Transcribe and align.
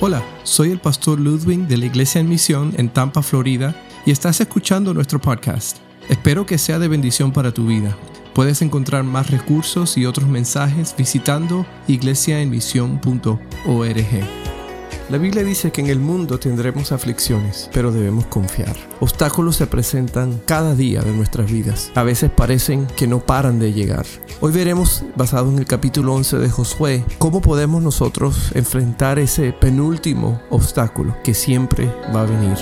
Hola, 0.00 0.22
soy 0.44 0.70
el 0.70 0.78
pastor 0.78 1.18
Ludwig 1.18 1.66
de 1.66 1.76
la 1.76 1.86
Iglesia 1.86 2.20
en 2.20 2.28
Misión 2.28 2.72
en 2.76 2.88
Tampa, 2.88 3.20
Florida, 3.20 3.74
y 4.06 4.12
estás 4.12 4.40
escuchando 4.40 4.94
nuestro 4.94 5.20
podcast. 5.20 5.78
Espero 6.08 6.46
que 6.46 6.56
sea 6.56 6.78
de 6.78 6.86
bendición 6.86 7.32
para 7.32 7.52
tu 7.52 7.66
vida. 7.66 7.96
Puedes 8.32 8.62
encontrar 8.62 9.02
más 9.02 9.28
recursos 9.28 9.98
y 9.98 10.06
otros 10.06 10.28
mensajes 10.28 10.94
visitando 10.96 11.66
iglesiaenmisión.org. 11.88 14.47
La 15.10 15.16
Biblia 15.16 15.42
dice 15.42 15.72
que 15.72 15.80
en 15.80 15.86
el 15.86 16.00
mundo 16.00 16.38
tendremos 16.38 16.92
aflicciones, 16.92 17.70
pero 17.72 17.90
debemos 17.90 18.26
confiar. 18.26 18.76
Obstáculos 19.00 19.56
se 19.56 19.66
presentan 19.66 20.38
cada 20.44 20.74
día 20.74 21.00
de 21.00 21.12
nuestras 21.12 21.50
vidas. 21.50 21.90
A 21.94 22.02
veces 22.02 22.30
parecen 22.30 22.86
que 22.88 23.06
no 23.06 23.24
paran 23.24 23.58
de 23.58 23.72
llegar. 23.72 24.04
Hoy 24.42 24.52
veremos, 24.52 25.04
basado 25.16 25.50
en 25.50 25.58
el 25.60 25.64
capítulo 25.64 26.12
11 26.12 26.36
de 26.36 26.50
Josué, 26.50 27.04
cómo 27.16 27.40
podemos 27.40 27.82
nosotros 27.82 28.50
enfrentar 28.54 29.18
ese 29.18 29.54
penúltimo 29.54 30.42
obstáculo 30.50 31.16
que 31.24 31.32
siempre 31.32 31.86
va 32.14 32.20
a 32.20 32.26
venir. 32.26 32.58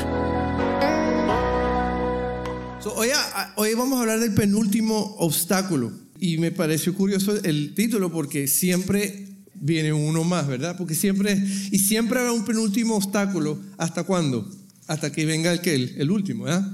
hoy, 2.95 3.09
hoy 3.56 3.74
vamos 3.74 3.98
a 3.98 4.02
hablar 4.02 4.20
del 4.20 4.34
penúltimo 4.34 5.16
obstáculo. 5.18 5.90
Y 6.20 6.38
me 6.38 6.52
pareció 6.52 6.95
curioso 6.95 7.34
el 7.42 7.74
título 7.74 8.12
porque 8.12 8.46
siempre 8.46 9.25
viene 9.60 9.92
uno 9.92 10.24
más, 10.24 10.46
¿verdad? 10.46 10.77
Porque 10.77 10.95
siempre, 10.95 11.42
y 11.70 11.78
siempre 11.78 12.19
habrá 12.19 12.33
un 12.33 12.45
penúltimo 12.45 12.96
obstáculo. 12.96 13.60
¿Hasta 13.79 14.05
cuándo? 14.05 14.48
Hasta 14.87 15.10
que 15.12 15.27
venga 15.27 15.52
el 15.52 15.95
el, 15.96 16.10
último, 16.10 16.45
¿verdad? 16.45 16.70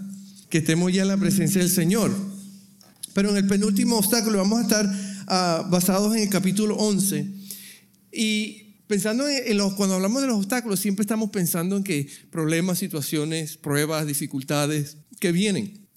Que 0.49 0.59
estemos 0.59 0.93
ya 0.93 1.03
en 1.03 1.09
la 1.09 1.17
presencia 1.17 1.61
del 1.61 1.71
Señor. 1.71 2.15
Pero 3.15 3.31
en 3.31 3.37
el 3.37 3.47
penúltimo 3.47 3.97
obstáculo 3.97 4.39
vamos 4.39 4.61
a 4.61 4.63
estar 4.63 5.25
ah, 5.27 5.67
basados 5.71 6.15
en 6.17 6.23
el 6.23 6.29
capítulo 6.29 6.77
11. 6.77 7.27
Y 8.13 8.77
pensando 8.87 9.27
en, 9.29 9.57
los, 9.57 9.75
cuando 9.75 9.95
hablamos 9.95 10.21
de 10.23 10.29
los 10.29 10.37
obstáculos, 10.37 10.81
siempre 10.81 11.03
estamos 11.03 11.31
pensando 11.31 11.77
en 11.77 11.85
que 11.85 12.09
problemas, 12.31 12.79
situaciones, 12.79 13.57
pruebas, 13.57 14.07
dificultades 14.07 14.99
que 15.19 15.33
vienen. 15.33 15.89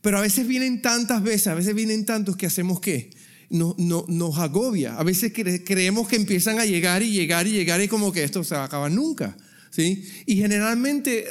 Pero 0.00 0.18
a 0.18 0.20
veces 0.20 0.48
vienen 0.48 0.82
tantas 0.82 1.22
veces, 1.22 1.46
a 1.46 1.54
veces 1.54 1.74
vienen 1.74 2.04
tantos 2.04 2.36
que 2.36 2.46
hacemos 2.46 2.80
qué? 2.80 3.10
No, 3.52 3.74
no, 3.78 4.04
nos 4.08 4.38
agobia. 4.38 4.96
A 4.96 5.04
veces 5.04 5.32
creemos 5.32 6.08
que 6.08 6.16
empiezan 6.16 6.58
a 6.58 6.64
llegar 6.64 7.02
y 7.02 7.12
llegar 7.12 7.46
y 7.46 7.52
llegar 7.52 7.80
y 7.80 7.86
como 7.86 8.10
que 8.10 8.24
esto 8.24 8.42
se 8.42 8.54
va 8.54 8.62
a 8.62 8.64
acabar 8.64 8.90
nunca. 8.90 9.36
¿sí? 9.70 10.08
Y 10.26 10.36
generalmente 10.36 11.26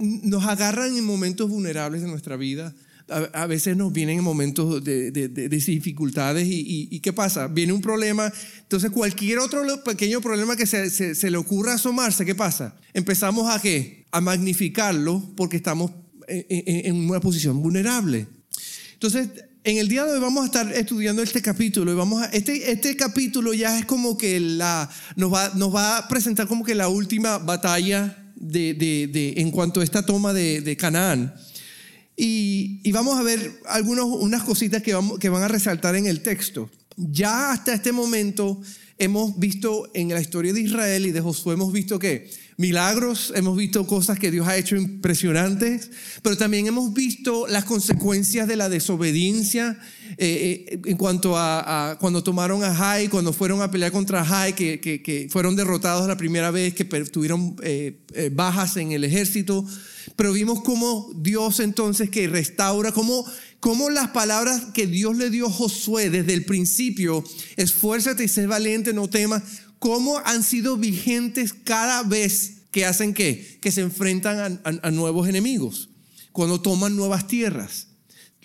nos 0.00 0.44
agarran 0.44 0.96
en 0.96 1.04
momentos 1.04 1.48
vulnerables 1.48 2.02
de 2.02 2.08
nuestra 2.08 2.36
vida. 2.36 2.74
A, 3.08 3.46
veces 3.46 3.76
nos 3.76 3.92
vienen 3.92 4.18
en 4.18 4.24
momentos 4.24 4.82
de, 4.82 5.10
dificultades 5.10 6.46
y, 6.48 6.98
¿qué 7.00 7.12
pasa? 7.12 7.46
Viene 7.46 7.72
un 7.72 7.82
problema, 7.82 8.32
entonces 8.62 8.90
cualquier 8.90 9.38
otro 9.38 9.62
pequeño 9.84 10.20
problema 10.20 10.56
que 10.56 10.66
se, 10.66 10.88
se, 10.88 11.30
le 11.30 11.36
ocurra 11.36 11.74
asomarse, 11.74 12.24
¿qué 12.24 12.34
pasa? 12.34 12.74
Empezamos 12.94 13.54
a 13.54 13.60
qué? 13.60 14.06
A 14.12 14.20
magnificarlo 14.20 15.22
porque 15.36 15.58
estamos 15.58 15.90
en, 16.26 16.86
en 16.86 16.96
una 16.96 17.20
posición 17.20 17.60
vulnerable. 17.60 18.28
Entonces, 18.94 19.28
en 19.64 19.78
el 19.78 19.88
día 19.88 20.04
de 20.04 20.12
hoy 20.12 20.20
vamos 20.20 20.42
a 20.42 20.46
estar 20.46 20.72
estudiando 20.72 21.22
este 21.22 21.40
capítulo 21.40 21.94
vamos 21.94 22.22
a, 22.22 22.26
este, 22.26 22.70
este 22.72 22.96
capítulo 22.96 23.54
ya 23.54 23.78
es 23.78 23.84
como 23.84 24.18
que 24.18 24.40
la, 24.40 24.90
nos, 25.16 25.32
va, 25.32 25.52
nos 25.54 25.74
va 25.74 25.98
a 25.98 26.08
presentar 26.08 26.48
como 26.48 26.64
que 26.64 26.74
la 26.74 26.88
última 26.88 27.38
batalla 27.38 28.22
de, 28.42 28.74
de, 28.74 29.34
en 29.36 29.50
cuanto 29.50 29.80
a 29.80 29.84
esta 29.84 30.04
toma 30.04 30.32
de, 30.32 30.60
de 30.60 30.76
Canaán. 30.76 31.32
Y, 32.16 32.80
y, 32.82 32.92
vamos 32.92 33.18
a 33.18 33.22
ver 33.22 33.60
algunas 33.66 34.04
unas 34.04 34.42
cositas 34.42 34.82
que, 34.82 34.92
vamos, 34.92 35.18
que 35.18 35.28
van 35.28 35.42
a 35.42 35.48
resaltar 35.48 35.96
en 35.96 36.06
el 36.06 36.20
texto. 36.20 36.68
Ya 36.96 37.52
hasta 37.52 37.72
este 37.72 37.92
momento 37.92 38.60
hemos 38.98 39.38
visto 39.38 39.90
en 39.94 40.08
la 40.08 40.20
historia 40.20 40.52
de 40.52 40.60
Israel 40.60 41.06
y 41.06 41.12
de 41.12 41.20
Josué, 41.20 41.54
hemos 41.54 41.72
visto 41.72 41.98
que 41.98 42.30
milagros, 42.62 43.32
hemos 43.34 43.56
visto 43.56 43.84
cosas 43.88 44.20
que 44.20 44.30
Dios 44.30 44.46
ha 44.46 44.56
hecho 44.56 44.76
impresionantes, 44.76 45.90
pero 46.22 46.36
también 46.36 46.68
hemos 46.68 46.94
visto 46.94 47.48
las 47.48 47.64
consecuencias 47.64 48.46
de 48.46 48.54
la 48.54 48.68
desobediencia 48.68 49.80
eh, 50.16 50.64
eh, 50.68 50.80
en 50.84 50.96
cuanto 50.96 51.36
a, 51.36 51.98
cuando 52.00 52.22
tomaron 52.22 52.62
a 52.62 52.72
Jai, 52.72 53.08
cuando 53.08 53.32
fueron 53.32 53.62
a 53.62 53.70
pelear 53.72 53.90
contra 53.90 54.24
Jai, 54.24 54.54
que, 54.54 55.28
fueron 55.28 55.56
derrotados 55.56 56.06
la 56.06 56.16
primera 56.16 56.52
vez, 56.52 56.72
que 56.72 56.84
tuvieron 56.84 57.56
eh, 57.64 57.98
bajas 58.32 58.76
en 58.76 58.92
el 58.92 59.02
ejército, 59.02 59.66
pero 60.14 60.32
vimos 60.32 60.62
cómo 60.62 61.10
Dios 61.16 61.58
entonces 61.58 62.10
que 62.10 62.28
restaura, 62.28 62.92
cómo, 62.92 63.26
cómo 63.58 63.90
las 63.90 64.10
palabras 64.10 64.66
que 64.72 64.86
Dios 64.86 65.16
le 65.16 65.30
dio 65.30 65.48
a 65.48 65.50
Josué 65.50 66.10
desde 66.10 66.32
el 66.32 66.44
principio, 66.44 67.24
esfuérzate 67.56 68.22
y 68.22 68.28
sé 68.28 68.46
valiente, 68.46 68.92
no 68.92 69.08
temas, 69.08 69.42
cómo 69.82 70.18
han 70.24 70.44
sido 70.44 70.76
vigentes 70.76 71.52
cada 71.52 72.04
vez 72.04 72.68
que 72.70 72.86
hacen 72.86 73.14
qué? 73.14 73.58
Que 73.60 73.72
se 73.72 73.80
enfrentan 73.80 74.60
a, 74.62 74.90
nuevos 74.92 75.28
enemigos, 75.28 75.88
cuando 76.30 76.60
toman 76.60 76.94
nuevas 76.94 77.26
tierras. 77.26 77.88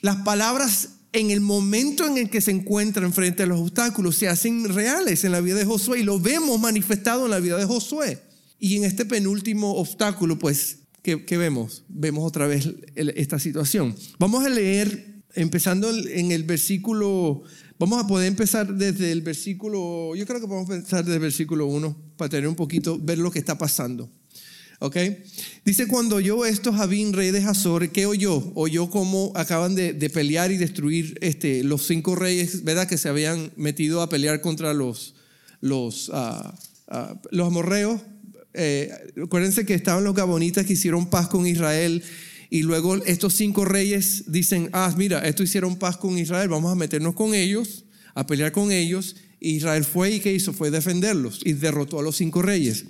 Las 0.01 0.15
palabras 0.23 0.95
en 1.13 1.29
el 1.29 1.39
momento 1.39 2.07
en 2.07 2.17
el 2.17 2.31
que 2.31 2.41
se 2.41 2.49
encuentran 2.49 3.13
frente 3.13 3.43
a 3.43 3.45
los 3.45 3.59
obstáculos 3.59 4.15
se 4.15 4.27
hacen 4.27 4.67
reales 4.73 5.25
en 5.25 5.31
la 5.31 5.39
vida 5.39 5.57
de 5.57 5.65
Josué 5.65 5.99
y 5.99 6.03
lo 6.03 6.19
vemos 6.19 6.59
manifestado 6.59 7.25
en 7.25 7.31
la 7.31 7.39
vida 7.39 7.57
de 7.57 7.65
Josué. 7.65 8.19
Y 8.57 8.77
en 8.77 8.85
este 8.85 9.05
penúltimo 9.05 9.75
obstáculo, 9.75 10.39
pues, 10.39 10.79
¿qué, 11.03 11.37
vemos? 11.37 11.83
Vemos 11.87 12.27
otra 12.27 12.47
vez 12.47 12.67
esta 12.95 13.37
situación. 13.37 13.95
Vamos 14.17 14.43
a 14.43 14.49
leer, 14.49 15.21
empezando 15.35 15.91
en 15.91 16.31
el 16.31 16.45
versículo 16.45 17.43
Vamos 17.79 18.03
a 18.03 18.07
poder 18.07 18.27
empezar 18.27 18.73
desde 18.73 19.11
el 19.11 19.21
versículo, 19.21 20.15
yo 20.15 20.25
creo 20.25 20.41
que 20.41 20.47
podemos 20.47 20.67
empezar 20.71 21.03
desde 21.03 21.17
el 21.17 21.21
versículo 21.21 21.67
1 21.67 21.95
para 22.17 22.29
tener 22.29 22.47
un 22.47 22.55
poquito, 22.55 22.97
ver 22.99 23.19
lo 23.19 23.29
que 23.29 23.37
está 23.37 23.55
pasando. 23.59 24.09
¿Ok? 24.79 24.97
Dice, 25.63 25.87
cuando 25.87 26.15
oyó 26.15 26.43
esto 26.45 26.73
Javín, 26.73 27.13
rey 27.13 27.29
de 27.29 27.39
Hazor, 27.39 27.89
¿qué 27.89 28.07
oyó? 28.07 28.51
Oyó 28.55 28.89
cómo 28.89 29.31
acaban 29.35 29.75
de, 29.75 29.93
pelear 30.09 30.51
y 30.51 30.57
destruir 30.57 31.19
este, 31.21 31.63
los 31.63 31.85
cinco 31.85 32.15
reyes, 32.15 32.63
¿verdad? 32.63 32.87
Que 32.87 32.97
se 32.97 33.09
habían 33.09 33.51
metido 33.55 34.01
a 34.01 34.09
pelear 34.09 34.41
contra 34.41 34.73
los, 34.73 35.13
los, 35.61 36.09
uh, 36.09 36.51
los 37.29 37.47
amorreos. 37.47 38.01
Eh, 38.55 38.91
acuérdense 39.23 39.67
que 39.67 39.75
estaban 39.75 40.03
los 40.03 40.15
gabonitas 40.15 40.65
que 40.65 40.73
hicieron 40.73 41.11
paz 41.11 41.27
con 41.27 41.45
Israel 41.45 42.03
y 42.49 42.63
luego 42.63 42.95
estos 43.05 43.33
cinco 43.33 43.65
reyes 43.65 44.25
dicen, 44.27 44.69
ah, 44.73 44.93
mira, 44.97 45.19
esto 45.27 45.43
hicieron 45.43 45.77
paz 45.77 45.97
con 45.97 46.17
Israel, 46.17 46.49
vamos 46.49 46.71
a 46.71 46.75
meternos 46.75 47.13
con 47.13 47.33
ellos, 47.33 47.85
a 48.15 48.25
pelear 48.25 48.51
con 48.51 48.71
ellos. 48.71 49.15
Israel 49.39 49.83
fue 49.83 50.15
y 50.15 50.19
¿qué 50.19 50.33
hizo? 50.33 50.53
Fue 50.53 50.71
defenderlos 50.71 51.41
y 51.43 51.53
derrotó 51.53 51.99
a 51.99 52.03
los 52.03 52.15
cinco 52.15 52.41
reyes. 52.41 52.85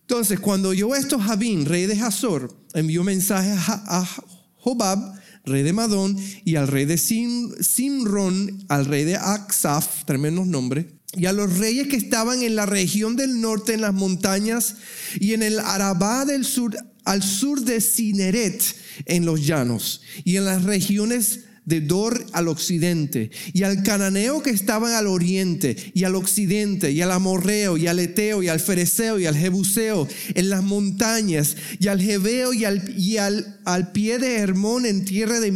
Entonces, 0.00 0.38
cuando 0.38 0.68
oyó 0.70 0.94
esto, 0.94 1.18
Jabín, 1.18 1.64
rey 1.64 1.86
de 1.86 2.00
Hazor, 2.00 2.56
envió 2.74 3.02
mensaje 3.02 3.50
a 3.50 4.06
Jobab, 4.56 4.98
rey 5.46 5.62
de 5.62 5.72
Madón, 5.72 6.16
y 6.44 6.56
al 6.56 6.68
rey 6.68 6.84
de 6.84 6.98
Simron, 6.98 8.64
al 8.68 8.84
rey 8.84 9.04
de 9.04 9.16
Aksaf, 9.16 10.04
tremendos 10.04 10.46
nombres, 10.46 10.86
y 11.12 11.26
a 11.26 11.32
los 11.32 11.58
reyes 11.58 11.86
que 11.86 11.96
estaban 11.96 12.42
en 12.42 12.56
la 12.56 12.66
región 12.66 13.16
del 13.16 13.40
norte, 13.40 13.74
en 13.74 13.80
las 13.80 13.94
montañas, 13.94 14.76
y 15.18 15.32
en 15.32 15.42
el 15.42 15.60
Arabá 15.60 16.24
del 16.24 16.44
sur, 16.44 16.76
al 17.04 17.22
sur 17.22 17.60
de 17.60 17.80
Cineret, 17.80 18.62
en 19.04 19.26
los 19.26 19.46
llanos, 19.46 20.02
y 20.24 20.36
en 20.36 20.46
las 20.46 20.64
regiones 20.64 21.40
de 21.66 21.80
Dor 21.80 22.24
al 22.32 22.48
occidente, 22.48 23.30
y 23.52 23.64
al 23.64 23.82
cananeo 23.82 24.40
que 24.40 24.50
estaban 24.50 24.92
al 24.92 25.08
oriente, 25.08 25.76
y 25.94 26.04
al 26.04 26.14
occidente, 26.14 26.92
y 26.92 27.02
al 27.02 27.10
amorreo, 27.10 27.76
y 27.76 27.88
al 27.88 27.98
eteo, 27.98 28.42
y 28.42 28.48
al 28.48 28.60
fereceo, 28.60 29.18
y 29.18 29.26
al 29.26 29.36
jebuseo, 29.36 30.08
en 30.34 30.48
las 30.48 30.62
montañas, 30.62 31.56
y 31.80 31.88
al 31.88 32.00
jebeo, 32.00 32.54
y 32.54 32.64
al, 32.64 32.96
y 32.96 33.16
al, 33.18 33.60
al 33.64 33.90
pie 33.90 34.18
de 34.18 34.36
Hermón 34.36 34.86
en 34.86 35.04
tierra 35.04 35.40
de. 35.40 35.50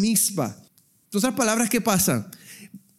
Todas 1.11 1.25
esas 1.25 1.34
palabras 1.34 1.71
que 1.71 1.81
pasan. 1.81 2.28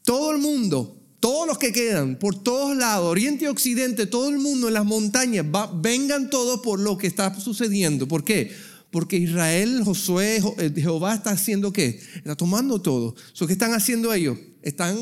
Todo 0.03 0.31
el 0.31 0.40
mundo, 0.40 0.97
todos 1.19 1.47
los 1.47 1.58
que 1.58 1.72
quedan, 1.72 2.18
por 2.18 2.41
todos 2.41 2.75
lados, 2.75 3.09
oriente 3.09 3.46
y 3.46 3.47
occidente, 3.47 4.06
todo 4.06 4.29
el 4.29 4.40
mundo 4.40 4.69
en 4.69 4.73
las 4.73 4.85
montañas, 4.85 5.46
vengan 5.82 6.29
todos 6.29 6.61
por 6.61 6.79
lo 6.79 6.97
que 6.97 7.08
está 7.08 7.38
sucediendo. 7.40 8.08
¿Por 8.08 8.23
qué? 8.23 8.52
Porque 8.91 9.17
Israel, 9.17 9.84
Josué, 9.84 10.41
eh, 10.58 10.72
Jehová 10.76 11.16
está 11.16 11.32
haciendo 11.32 11.72
qué? 11.72 11.99
Está 12.16 12.35
tomando 12.35 12.82
todo. 12.82 13.16
¿Qué 13.38 13.53
están 13.53 13.73
haciendo 13.73 14.14
ellos? 14.14 14.38
Están, 14.61 14.97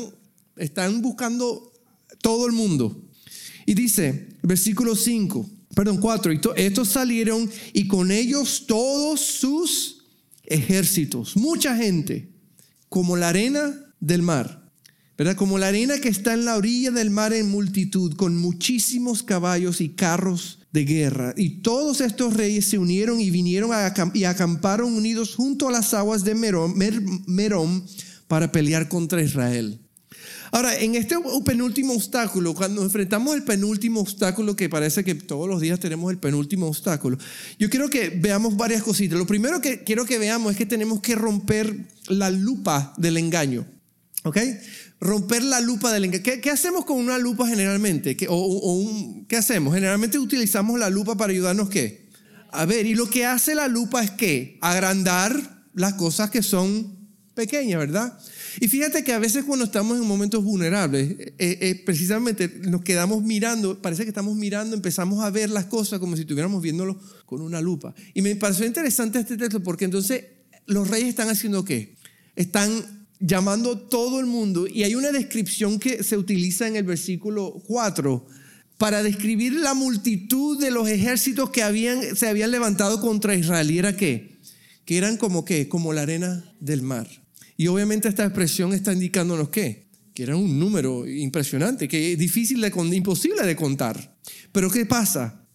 están 0.56 1.02
buscando 1.02 1.72
todo 2.22 2.46
el 2.46 2.52
mundo. 2.52 3.04
Y 3.66 3.74
dice, 3.74 4.28
versículo 4.42 4.96
5, 4.96 5.48
perdón, 5.74 5.98
4, 5.98 6.32
y 6.32 6.40
estos 6.56 6.88
salieron 6.88 7.50
y 7.72 7.86
con 7.88 8.10
ellos 8.10 8.64
todos 8.66 9.20
sus 9.20 10.04
ejércitos, 10.44 11.36
mucha 11.36 11.76
gente, 11.76 12.28
como 12.88 13.16
la 13.16 13.28
arena 13.28 13.94
del 14.00 14.22
mar. 14.22 14.59
¿Verdad? 15.20 15.36
Como 15.36 15.58
la 15.58 15.68
arena 15.68 15.98
que 15.98 16.08
está 16.08 16.32
en 16.32 16.46
la 16.46 16.56
orilla 16.56 16.90
del 16.92 17.10
mar 17.10 17.34
en 17.34 17.50
multitud, 17.50 18.16
con 18.16 18.38
muchísimos 18.38 19.22
caballos 19.22 19.82
y 19.82 19.90
carros 19.90 20.60
de 20.72 20.86
guerra. 20.86 21.34
Y 21.36 21.60
todos 21.60 22.00
estos 22.00 22.32
reyes 22.32 22.64
se 22.64 22.78
unieron 22.78 23.20
y 23.20 23.30
vinieron 23.30 23.70
y 24.14 24.24
acamparon 24.24 24.94
unidos 24.94 25.34
junto 25.34 25.68
a 25.68 25.72
las 25.72 25.92
aguas 25.92 26.24
de 26.24 26.34
Merón, 26.34 27.84
para 28.28 28.50
pelear 28.50 28.88
contra 28.88 29.20
Israel. 29.20 29.78
Ahora, 30.52 30.78
en 30.78 30.94
este 30.94 31.16
penúltimo 31.44 31.92
obstáculo, 31.92 32.54
cuando 32.54 32.82
enfrentamos 32.82 33.34
el 33.34 33.42
penúltimo 33.42 34.00
obstáculo, 34.00 34.56
que 34.56 34.70
parece 34.70 35.04
que 35.04 35.14
todos 35.14 35.46
los 35.46 35.60
días 35.60 35.78
tenemos 35.80 36.10
el 36.10 36.16
penúltimo 36.16 36.66
obstáculo, 36.66 37.18
yo 37.58 37.68
quiero 37.68 37.90
que 37.90 38.08
veamos 38.08 38.56
varias 38.56 38.82
cositas. 38.82 39.18
Lo 39.18 39.26
primero 39.26 39.60
que 39.60 39.84
quiero 39.84 40.06
que 40.06 40.18
veamos 40.18 40.52
es 40.52 40.56
que 40.56 40.64
tenemos 40.64 41.02
que 41.02 41.14
romper 41.14 41.88
la 42.08 42.30
lupa 42.30 42.94
del 42.96 43.18
engaño. 43.18 43.66
¿Ok? 44.22 44.38
Romper 45.00 45.42
la 45.42 45.60
lupa 45.60 45.92
del 45.92 46.04
engaño. 46.04 46.22
¿Qué, 46.22 46.50
hacemos 46.50 46.84
con 46.84 46.98
una 46.98 47.18
lupa 47.18 47.46
generalmente? 47.48 48.16
¿Qué, 48.16 48.26
o, 48.28 49.24
¿Qué 49.26 49.36
hacemos? 49.36 49.74
Generalmente 49.74 50.18
utilizamos 50.18 50.78
la 50.78 50.90
lupa 50.90 51.16
para 51.16 51.32
ayudarnos 51.32 51.70
qué? 51.70 52.08
A 52.52 52.66
ver, 52.66 52.84
y 52.84 52.94
lo 52.94 53.08
que 53.08 53.24
hace 53.24 53.54
la 53.54 53.68
lupa 53.68 54.02
es 54.04 54.10
que 54.10 54.58
agrandar 54.60 55.64
las 55.72 55.94
cosas 55.94 56.30
que 56.30 56.42
son 56.42 56.98
pequeñas, 57.34 57.78
¿verdad? 57.78 58.18
Y 58.60 58.68
fíjate 58.68 59.04
que 59.04 59.12
a 59.12 59.18
veces 59.18 59.44
cuando 59.44 59.64
estamos 59.64 59.98
en 59.98 60.06
momentos 60.06 60.44
vulnerables, 60.44 61.12
eh, 61.18 61.34
eh, 61.38 61.82
precisamente 61.86 62.48
nos 62.68 62.82
quedamos 62.82 63.22
mirando, 63.22 63.80
parece 63.80 64.02
que 64.02 64.10
estamos 64.10 64.36
mirando, 64.36 64.76
empezamos 64.76 65.24
a 65.24 65.30
ver 65.30 65.48
las 65.48 65.66
cosas 65.66 66.00
como 66.00 66.16
si 66.16 66.22
estuviéramos 66.22 66.60
viéndolo 66.60 67.00
con 67.24 67.40
una 67.40 67.60
lupa. 67.60 67.94
Y 68.12 68.20
me 68.20 68.34
pareció 68.36 68.66
interesante 68.66 69.20
este 69.20 69.36
texto 69.36 69.62
porque 69.62 69.86
entonces 69.86 70.24
los 70.66 70.88
reyes 70.88 71.08
están 71.08 71.30
haciendo 71.30 71.64
qué? 71.64 71.96
Están 72.36 72.99
llamando 73.20 73.78
todo 73.78 74.18
el 74.18 74.26
mundo 74.26 74.66
y 74.66 74.82
hay 74.82 74.94
una 74.94 75.12
descripción 75.12 75.78
que 75.78 76.02
se 76.02 76.16
utiliza 76.16 76.66
en 76.66 76.76
el 76.76 76.84
versículo 76.84 77.62
4 77.66 78.26
para 78.78 79.02
describir 79.02 79.52
la 79.52 79.74
multitud 79.74 80.58
de 80.58 80.70
los 80.70 80.88
ejércitos 80.88 81.50
que 81.50 81.62
habían, 81.62 82.16
se 82.16 82.28
habían 82.28 82.50
levantado 82.50 82.98
contra 83.00 83.34
Israel. 83.34 83.70
¿Y 83.70 83.78
era 83.78 83.94
qué? 83.94 84.38
Que 84.86 84.96
eran 84.96 85.18
como 85.18 85.44
qué? 85.44 85.68
Como 85.68 85.92
la 85.92 86.02
arena 86.02 86.42
del 86.60 86.80
mar. 86.80 87.06
Y 87.58 87.66
obviamente 87.66 88.08
esta 88.08 88.24
expresión 88.24 88.72
está 88.72 88.94
indicándonos 88.94 89.50
qué? 89.50 89.90
Que 90.14 90.22
era 90.22 90.34
un 90.34 90.58
número 90.58 91.06
impresionante, 91.06 91.88
que 91.88 92.12
es 92.12 92.18
difícil 92.18 92.62
de, 92.62 92.72
imposible 92.96 93.46
de 93.46 93.54
contar. 93.54 94.16
Pero 94.50 94.70
¿qué 94.70 94.86
pasa? 94.86 95.46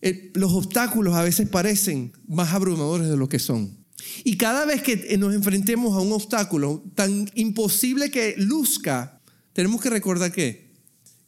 Eh, 0.00 0.32
los 0.34 0.50
obstáculos 0.50 1.14
a 1.14 1.22
veces 1.22 1.48
parecen 1.48 2.12
más 2.26 2.52
abrumadores 2.52 3.08
de 3.08 3.16
lo 3.16 3.28
que 3.28 3.38
son. 3.38 3.81
Y 4.24 4.36
cada 4.36 4.64
vez 4.64 4.82
que 4.82 5.16
nos 5.18 5.34
enfrentemos 5.34 5.96
a 5.96 6.00
un 6.00 6.12
obstáculo 6.12 6.84
tan 6.94 7.30
imposible 7.34 8.10
que 8.10 8.34
luzca, 8.38 9.20
tenemos 9.52 9.80
que 9.80 9.90
recordar 9.90 10.32
que, 10.32 10.70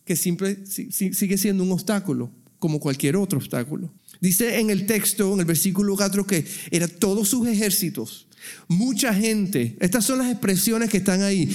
que 0.05 0.17
siempre 0.17 0.65
sigue 0.67 1.38
siendo 1.38 1.62
un 1.62 1.73
obstáculo, 1.73 2.31
como 2.59 2.81
cualquier 2.81 3.17
otro 3.17 3.38
obstáculo. 3.38 3.93
Dice 4.21 4.59
en 4.59 4.71
el 4.71 4.87
texto, 4.87 5.32
en 5.35 5.41
el 5.41 5.47
versículo 5.47 5.97
4, 5.97 6.26
que 6.26 6.44
eran 6.71 6.91
todos 6.99 7.29
sus 7.29 7.47
ejércitos 7.47 8.29
Mucha 8.69 9.15
gente, 9.15 9.76
estas 9.81 10.05
son 10.05 10.19
las 10.19 10.31
expresiones 10.31 10.91
que 10.91 10.99
están 10.99 11.23
ahí, 11.23 11.49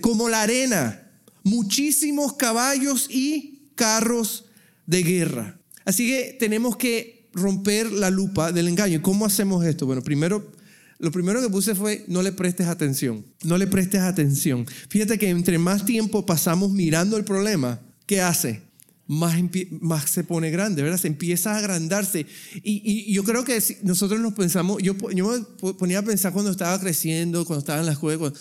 como 0.00 0.28
la 0.28 0.42
arena, 0.42 1.10
muchísimos 1.42 2.34
caballos 2.34 3.08
y 3.10 3.70
carros 3.74 4.46
de 4.86 5.02
guerra. 5.02 5.58
Así 5.84 6.06
que 6.06 6.36
tenemos 6.38 6.76
que 6.76 7.28
romper 7.32 7.92
la 7.92 8.10
lupa 8.10 8.52
del 8.52 8.68
engaño. 8.68 9.02
¿Cómo 9.02 9.26
hacemos 9.26 9.64
esto? 9.64 9.86
Bueno, 9.86 10.02
primero, 10.02 10.52
lo 10.98 11.10
primero 11.10 11.40
que 11.42 11.48
puse 11.48 11.74
fue 11.74 12.04
no 12.08 12.22
le 12.22 12.32
prestes 12.32 12.66
atención, 12.66 13.24
no 13.44 13.58
le 13.58 13.66
prestes 13.66 14.00
atención. 14.00 14.66
Fíjate 14.88 15.18
que 15.18 15.28
entre 15.28 15.58
más 15.58 15.84
tiempo 15.84 16.24
pasamos 16.24 16.70
mirando 16.70 17.16
el 17.16 17.24
problema, 17.24 17.80
¿qué 18.06 18.20
hace? 18.20 18.62
más, 19.06 19.34
más 19.80 20.10
se 20.10 20.24
pone 20.24 20.50
grande, 20.50 20.82
¿verdad? 20.82 20.98
Se 20.98 21.08
empieza 21.08 21.52
a 21.52 21.58
agrandarse. 21.58 22.26
Y, 22.62 23.12
yo 23.12 23.24
creo 23.24 23.44
que 23.44 23.62
nosotros 23.82 24.20
nos 24.20 24.32
pensamos, 24.34 24.82
yo, 24.82 24.94
yo 25.10 25.46
me 25.62 25.74
ponía 25.74 25.98
a 25.98 26.02
pensar 26.02 26.32
cuando 26.32 26.50
estaba 26.50 26.78
creciendo, 26.80 27.44
cuando 27.44 27.60
estaba 27.60 27.80
en 27.80 27.86
la 27.86 27.92
escuela, 27.92 28.18
cuando, 28.18 28.38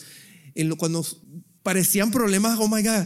en 0.55 0.75
cuando 0.75 1.05
parecían 1.63 2.11
problemas, 2.11 2.57
oh 2.59 2.67
my 2.67 2.81
God, 2.81 3.05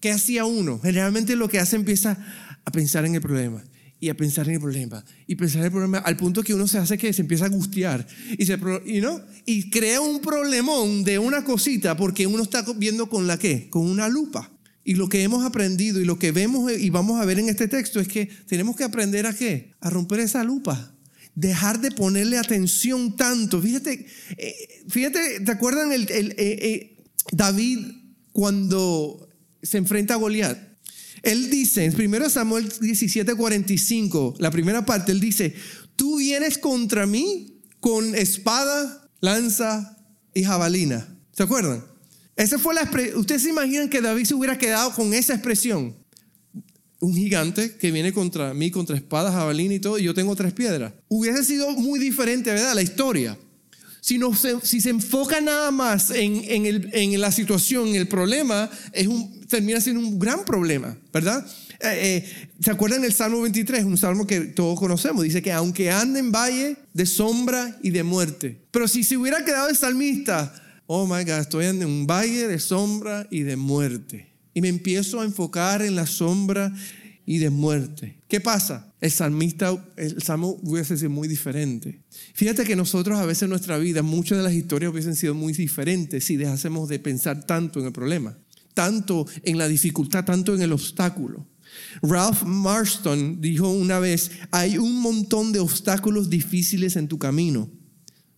¿qué 0.00 0.12
hacía 0.12 0.44
uno? 0.44 0.78
Generalmente 0.80 1.36
lo 1.36 1.48
que 1.48 1.58
hace 1.58 1.76
empieza 1.76 2.18
a 2.64 2.70
pensar 2.70 3.04
en 3.04 3.14
el 3.14 3.20
problema 3.20 3.64
y 4.04 4.10
a 4.10 4.16
pensar 4.16 4.46
en 4.48 4.56
el 4.56 4.60
problema 4.60 5.02
y 5.26 5.34
pensar 5.34 5.60
en 5.60 5.64
el 5.64 5.70
problema 5.70 5.98
al 5.98 6.18
punto 6.18 6.42
que 6.42 6.52
uno 6.52 6.68
se 6.68 6.76
hace 6.76 6.98
que 6.98 7.10
se 7.14 7.22
empieza 7.22 7.44
a 7.44 7.48
angustiar 7.48 8.06
y, 8.36 8.44
se, 8.44 8.58
y, 8.84 9.00
¿no? 9.00 9.22
y 9.46 9.70
crea 9.70 10.02
un 10.02 10.20
problemón 10.20 11.04
de 11.04 11.18
una 11.18 11.42
cosita 11.42 11.96
porque 11.96 12.26
uno 12.26 12.42
está 12.42 12.62
viendo 12.76 13.08
con 13.08 13.26
la 13.26 13.38
qué, 13.38 13.70
con 13.70 13.86
una 13.86 14.08
lupa. 14.08 14.50
Y 14.86 14.96
lo 14.96 15.08
que 15.08 15.22
hemos 15.22 15.42
aprendido 15.46 15.98
y 15.98 16.04
lo 16.04 16.18
que 16.18 16.32
vemos 16.32 16.70
y 16.70 16.90
vamos 16.90 17.18
a 17.18 17.24
ver 17.24 17.38
en 17.38 17.48
este 17.48 17.66
texto 17.66 17.98
es 17.98 18.08
que 18.08 18.28
tenemos 18.46 18.76
que 18.76 18.84
aprender 18.84 19.26
a 19.26 19.34
qué? 19.34 19.72
A 19.80 19.88
romper 19.88 20.20
esa 20.20 20.44
lupa. 20.44 20.94
Dejar 21.34 21.80
de 21.80 21.90
ponerle 21.90 22.36
atención 22.36 23.16
tanto. 23.16 23.62
Fíjate, 23.62 24.06
eh, 24.36 24.54
fíjate, 24.86 25.40
¿te 25.40 25.50
acuerdan 25.50 25.90
el, 25.92 26.02
eh, 26.10 26.34
eh, 26.36 26.96
David 27.32 27.78
cuando 28.32 29.26
se 29.62 29.78
enfrenta 29.78 30.12
a 30.12 30.18
Goliat? 30.18 30.73
Él 31.24 31.50
dice, 31.50 31.84
en 31.84 31.94
1 31.94 32.28
Samuel 32.28 32.70
17, 32.80 33.34
45, 33.34 34.34
la 34.38 34.50
primera 34.50 34.84
parte, 34.84 35.12
él 35.12 35.20
dice, 35.20 35.54
tú 35.96 36.18
vienes 36.18 36.58
contra 36.58 37.06
mí 37.06 37.60
con 37.80 38.14
espada, 38.14 39.10
lanza 39.20 39.96
y 40.34 40.44
jabalina. 40.44 41.18
¿Se 41.32 41.42
acuerdan? 41.42 41.84
Esa 42.36 42.58
fue 42.58 42.74
la 42.74 42.90
Ustedes 43.16 43.42
se 43.42 43.50
imaginan 43.50 43.88
que 43.88 44.00
David 44.00 44.24
se 44.24 44.34
hubiera 44.34 44.58
quedado 44.58 44.92
con 44.92 45.14
esa 45.14 45.34
expresión. 45.34 45.96
Un 47.00 47.14
gigante 47.14 47.76
que 47.76 47.90
viene 47.90 48.12
contra 48.12 48.54
mí, 48.54 48.70
contra 48.70 48.96
espadas, 48.96 49.34
jabalina 49.34 49.74
y 49.74 49.80
todo, 49.80 49.98
y 49.98 50.04
yo 50.04 50.14
tengo 50.14 50.34
tres 50.36 50.52
piedras. 50.52 50.92
Hubiese 51.08 51.44
sido 51.44 51.70
muy 51.72 51.98
diferente, 51.98 52.50
¿verdad? 52.50 52.74
La 52.74 52.82
historia. 52.82 53.38
Si, 54.04 54.18
no 54.18 54.34
se, 54.34 54.60
si 54.60 54.82
se 54.82 54.90
enfoca 54.90 55.40
nada 55.40 55.70
más 55.70 56.10
en, 56.10 56.44
en, 56.44 56.66
el, 56.66 56.90
en 56.92 57.18
la 57.18 57.32
situación, 57.32 57.88
en 57.88 57.94
el 57.94 58.06
problema, 58.06 58.68
es 58.92 59.06
un, 59.06 59.40
termina 59.46 59.80
siendo 59.80 60.06
un 60.06 60.18
gran 60.18 60.44
problema, 60.44 60.94
¿verdad? 61.10 61.42
Eh, 61.80 62.26
eh, 62.26 62.48
¿Se 62.60 62.70
acuerdan 62.70 63.00
del 63.00 63.14
Salmo 63.14 63.40
23? 63.40 63.82
Un 63.86 63.96
salmo 63.96 64.26
que 64.26 64.40
todos 64.40 64.78
conocemos. 64.78 65.24
Dice 65.24 65.40
que 65.40 65.52
aunque 65.52 65.90
ande 65.90 66.20
en 66.20 66.30
valle 66.30 66.76
de 66.92 67.06
sombra 67.06 67.78
y 67.82 67.92
de 67.92 68.02
muerte. 68.02 68.60
Pero 68.72 68.88
si 68.88 69.04
se 69.04 69.16
hubiera 69.16 69.42
quedado 69.42 69.70
el 69.70 69.76
salmista, 69.76 70.54
oh 70.86 71.06
my 71.06 71.24
God, 71.24 71.38
estoy 71.38 71.64
en 71.64 71.82
un 71.82 72.06
valle 72.06 72.46
de 72.46 72.58
sombra 72.58 73.26
y 73.30 73.40
de 73.40 73.56
muerte. 73.56 74.34
Y 74.52 74.60
me 74.60 74.68
empiezo 74.68 75.22
a 75.22 75.24
enfocar 75.24 75.80
en 75.80 75.96
la 75.96 76.06
sombra 76.06 76.70
y 77.24 77.38
de 77.38 77.48
muerte. 77.48 78.18
¿Qué 78.28 78.38
pasa? 78.38 78.92
El 79.04 79.10
salmista, 79.10 79.92
el 79.98 80.22
salmo 80.22 80.58
hubiese 80.62 80.96
sido 80.96 81.10
muy 81.10 81.28
diferente. 81.28 82.00
Fíjate 82.32 82.64
que 82.64 82.74
nosotros 82.74 83.18
a 83.18 83.26
veces 83.26 83.42
en 83.42 83.50
nuestra 83.50 83.76
vida, 83.76 84.00
muchas 84.00 84.38
de 84.38 84.44
las 84.44 84.54
historias 84.54 84.90
hubiesen 84.90 85.14
sido 85.14 85.34
muy 85.34 85.52
diferentes 85.52 86.24
si 86.24 86.36
dejásemos 86.36 86.88
de 86.88 86.98
pensar 86.98 87.44
tanto 87.44 87.80
en 87.80 87.84
el 87.84 87.92
problema, 87.92 88.38
tanto 88.72 89.26
en 89.42 89.58
la 89.58 89.68
dificultad, 89.68 90.24
tanto 90.24 90.54
en 90.54 90.62
el 90.62 90.72
obstáculo. 90.72 91.46
Ralph 92.00 92.44
Marston 92.44 93.42
dijo 93.42 93.68
una 93.68 93.98
vez, 93.98 94.30
hay 94.50 94.78
un 94.78 94.98
montón 95.02 95.52
de 95.52 95.58
obstáculos 95.58 96.30
difíciles 96.30 96.96
en 96.96 97.06
tu 97.06 97.18
camino. 97.18 97.70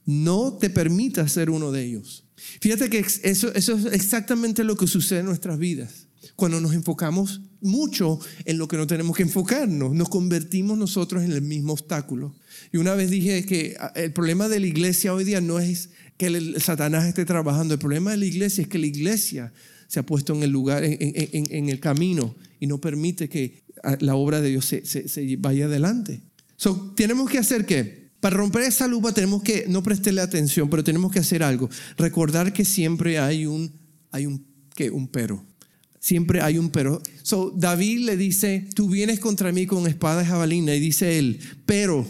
No 0.05 0.55
te 0.55 0.69
permitas 0.69 1.31
ser 1.31 1.49
uno 1.49 1.71
de 1.71 1.85
ellos. 1.85 2.25
Fíjate 2.61 2.91
que 2.91 3.07
eso, 3.23 3.55
eso 3.55 3.75
es 3.75 3.85
exactamente 3.93 4.65
lo 4.65 4.77
que 4.77 4.89
sucede 4.89 5.21
en 5.21 5.27
nuestras 5.27 5.61
vidas. 5.61 6.06
Cuando 6.35 6.61
nos 6.61 6.75
enfocamos 6.75 7.41
mucho 7.61 8.19
en 8.45 8.59
lo 8.59 8.69
que 8.69 8.77
no 8.77 8.87
tenemos 8.87 9.17
que 9.17 9.23
enfocarnos, 9.23 9.95
nos 9.95 10.09
convertimos 10.09 10.77
nosotros 10.79 11.23
en 11.23 11.33
el 11.33 11.43
mismo 11.43 11.73
obstáculo. 11.73 12.35
Y 12.73 12.79
una 12.79 12.95
vez 12.95 13.11
dije 13.11 13.45
que 13.45 13.77
ah, 13.79 13.93
el 13.95 14.13
problema 14.13 14.49
de 14.49 14.61
la 14.61 14.67
iglesia 14.67 15.15
hoy 15.15 15.25
día 15.25 15.41
no 15.41 15.59
es 15.59 15.91
que 16.17 16.27
el 16.27 16.61
Satanás 16.61 17.05
esté 17.05 17.25
trabajando, 17.25 17.75
el 17.75 17.81
problema 17.81 18.11
de 18.13 18.17
la 18.17 18.27
iglesia 18.27 18.63
es 18.63 18.69
que 18.69 18.79
la 18.79 18.87
iglesia 18.87 19.53
se 19.89 20.01
ha 20.01 20.07
puesto 20.07 20.35
en 20.35 20.43
el 20.43 20.51
lugar, 20.51 20.83
en, 20.85 21.69
el 21.69 21.81
camino 21.81 22.35
y 22.59 22.67
no 22.67 22.81
permite 22.81 23.29
que 23.29 23.63
ah, 23.83 23.97
la 24.01 24.15
obra 24.15 24.41
de 24.41 24.51
Dios 24.51 24.65
se, 24.65 24.85
se, 24.85 25.37
vaya 25.37 25.67
adelante. 25.67 26.23
So, 26.57 26.93
tenemos 26.97 27.31
que 27.31 27.39
hacer 27.39 27.67
qué? 27.67 28.07
Para 28.21 28.37
romper 28.37 28.63
esa 28.63 28.89
lupa 28.89 29.13
tenemos 29.13 29.43
que 29.43 29.67
no 29.69 29.83
prestarle 29.83 30.21
atención, 30.21 30.71
pero 30.71 30.83
tenemos 30.83 31.13
que 31.13 31.19
hacer 31.19 31.43
algo. 31.43 31.69
Recordar 31.97 32.53
que 32.53 32.65
siempre 32.65 33.19
hay 33.19 33.47
un, 33.47 33.73
hay 34.11 34.27
un, 34.27 34.45
¿qué? 34.75 34.91
un 34.91 35.07
pero. 35.09 35.45
Siempre 36.07 36.41
hay 36.41 36.57
un 36.57 36.71
pero. 36.71 37.03
So, 37.25 37.53
David 37.57 38.05
le 38.05 38.17
dice, 38.17 38.69
tú 38.77 38.89
vienes 38.89 39.19
contra 39.19 39.51
mí 39.51 39.67
con 39.67 39.89
espada 39.89 40.23
y 40.23 40.27
jabalina. 40.27 40.73
Y 40.73 40.79
dice 40.79 41.19
él, 41.19 41.41
pero, 41.67 42.07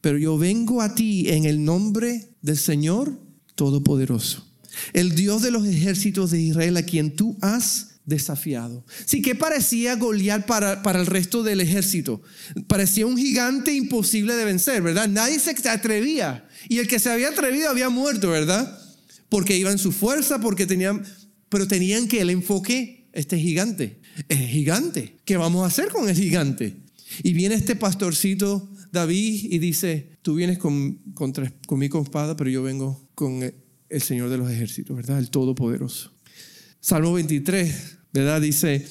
pero 0.00 0.16
yo 0.16 0.38
vengo 0.38 0.80
a 0.80 0.94
ti 0.94 1.28
en 1.28 1.44
el 1.44 1.62
nombre 1.62 2.30
del 2.40 2.56
Señor 2.56 3.12
Todopoderoso. 3.54 4.50
El 4.94 5.14
Dios 5.14 5.42
de 5.42 5.50
los 5.50 5.66
ejércitos 5.66 6.30
de 6.30 6.40
Israel 6.40 6.78
a 6.78 6.84
quien 6.84 7.14
tú 7.14 7.36
has 7.42 7.98
desafiado. 8.06 8.86
Sí, 9.04 9.20
¿qué 9.20 9.34
parecía 9.34 9.96
Goliat 9.96 10.46
para, 10.46 10.82
para 10.82 10.98
el 10.98 11.06
resto 11.06 11.42
del 11.42 11.60
ejército? 11.60 12.22
Parecía 12.68 13.06
un 13.06 13.18
gigante 13.18 13.70
imposible 13.74 14.34
de 14.34 14.46
vencer, 14.46 14.80
¿verdad? 14.80 15.08
Nadie 15.08 15.38
se 15.40 15.50
atrevía. 15.68 16.48
Y 16.70 16.78
el 16.78 16.88
que 16.88 16.98
se 16.98 17.10
había 17.10 17.28
atrevido 17.28 17.68
había 17.68 17.90
muerto, 17.90 18.30
¿verdad? 18.30 18.80
Porque 19.28 19.58
iba 19.58 19.70
en 19.70 19.78
su 19.78 19.92
fuerza, 19.92 20.40
porque 20.40 20.64
tenían, 20.64 21.04
pero 21.50 21.68
tenían 21.68 22.08
que 22.08 22.22
el 22.22 22.30
enfoque, 22.30 23.05
este 23.16 23.38
gigante, 23.38 23.98
es 24.28 24.48
gigante. 24.48 25.16
¿Qué 25.24 25.36
vamos 25.36 25.64
a 25.64 25.66
hacer 25.66 25.88
con 25.88 26.08
el 26.08 26.14
gigante? 26.14 26.76
Y 27.22 27.32
viene 27.32 27.54
este 27.54 27.74
pastorcito 27.74 28.68
David 28.92 29.46
y 29.50 29.58
dice, 29.58 30.10
tú 30.22 30.34
vienes 30.34 30.58
con, 30.58 30.98
con 31.14 31.78
mi 31.78 31.86
espada, 31.86 32.36
pero 32.36 32.50
yo 32.50 32.62
vengo 32.62 33.08
con 33.14 33.42
el 33.88 34.02
Señor 34.02 34.28
de 34.28 34.38
los 34.38 34.50
ejércitos, 34.50 34.94
¿verdad? 34.94 35.18
El 35.18 35.30
Todopoderoso. 35.30 36.12
Salmo 36.80 37.14
23, 37.14 37.98
¿verdad? 38.12 38.40
Dice, 38.40 38.86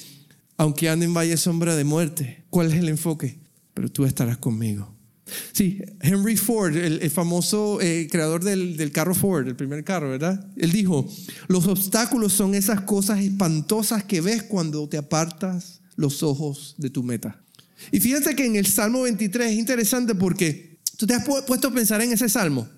aunque 0.56 0.88
ande 0.88 1.06
en 1.06 1.14
valle 1.14 1.36
sombra 1.36 1.76
de 1.76 1.84
muerte, 1.84 2.44
¿cuál 2.50 2.72
es 2.72 2.78
el 2.78 2.88
enfoque? 2.88 3.38
Pero 3.74 3.90
tú 3.90 4.04
estarás 4.04 4.38
conmigo. 4.38 4.95
Sí, 5.52 5.82
Henry 6.00 6.36
Ford, 6.36 6.76
el, 6.76 7.10
famoso 7.10 7.80
eh, 7.80 8.06
creador 8.10 8.44
del, 8.44 8.76
del, 8.76 8.92
carro 8.92 9.14
Ford, 9.14 9.48
el 9.48 9.56
primer 9.56 9.82
carro, 9.82 10.10
¿verdad? 10.10 10.46
Él 10.56 10.70
dijo, 10.70 11.08
los 11.48 11.66
obstáculos 11.66 12.32
son 12.32 12.54
esas 12.54 12.82
cosas 12.82 13.20
espantosas 13.20 14.04
que 14.04 14.20
ves 14.20 14.44
cuando 14.44 14.88
te 14.88 14.98
apartas 14.98 15.80
los 15.96 16.22
ojos 16.22 16.76
de 16.78 16.90
tu 16.90 17.02
meta. 17.02 17.40
Y 17.90 18.00
fíjate 18.00 18.36
que 18.36 18.46
en 18.46 18.56
el 18.56 18.66
Salmo 18.66 19.02
23 19.02 19.50
es 19.50 19.58
interesante 19.58 20.14
porque 20.14 20.78
tú 20.96 21.06
te 21.06 21.14
has 21.14 21.24
puesto 21.24 21.68
a 21.68 21.74
pensar 21.74 22.00
en 22.02 22.12
ese 22.12 22.28
Salmo. 22.28 22.68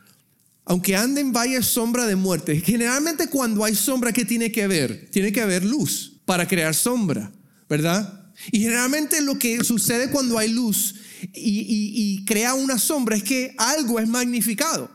Aunque 0.64 0.96
ande 0.96 1.22
en 1.22 1.62
sombra 1.62 2.06
de 2.06 2.14
muerte, 2.14 2.60
generalmente 2.60 3.28
cuando 3.28 3.64
hay 3.64 3.74
sombra, 3.74 4.12
¿qué 4.12 4.24
tiene 4.24 4.52
que 4.52 4.62
haber? 4.62 5.08
Tiene 5.10 5.32
que 5.32 5.40
haber 5.40 5.64
luz 5.64 6.20
para 6.26 6.46
crear 6.46 6.74
sombra, 6.74 7.32
¿verdad? 7.70 8.32
Y 8.52 8.60
generalmente 8.60 9.22
lo 9.22 9.38
que 9.38 9.64
sucede 9.64 10.10
cuando 10.10 10.38
hay 10.38 10.50
luz 10.50 10.94
y, 11.34 12.24
crea 12.24 12.54
una 12.54 12.78
sombra 12.78 13.16
es 13.16 13.22
que 13.22 13.54
algo 13.58 13.98
es 14.00 14.08
magnificado. 14.08 14.90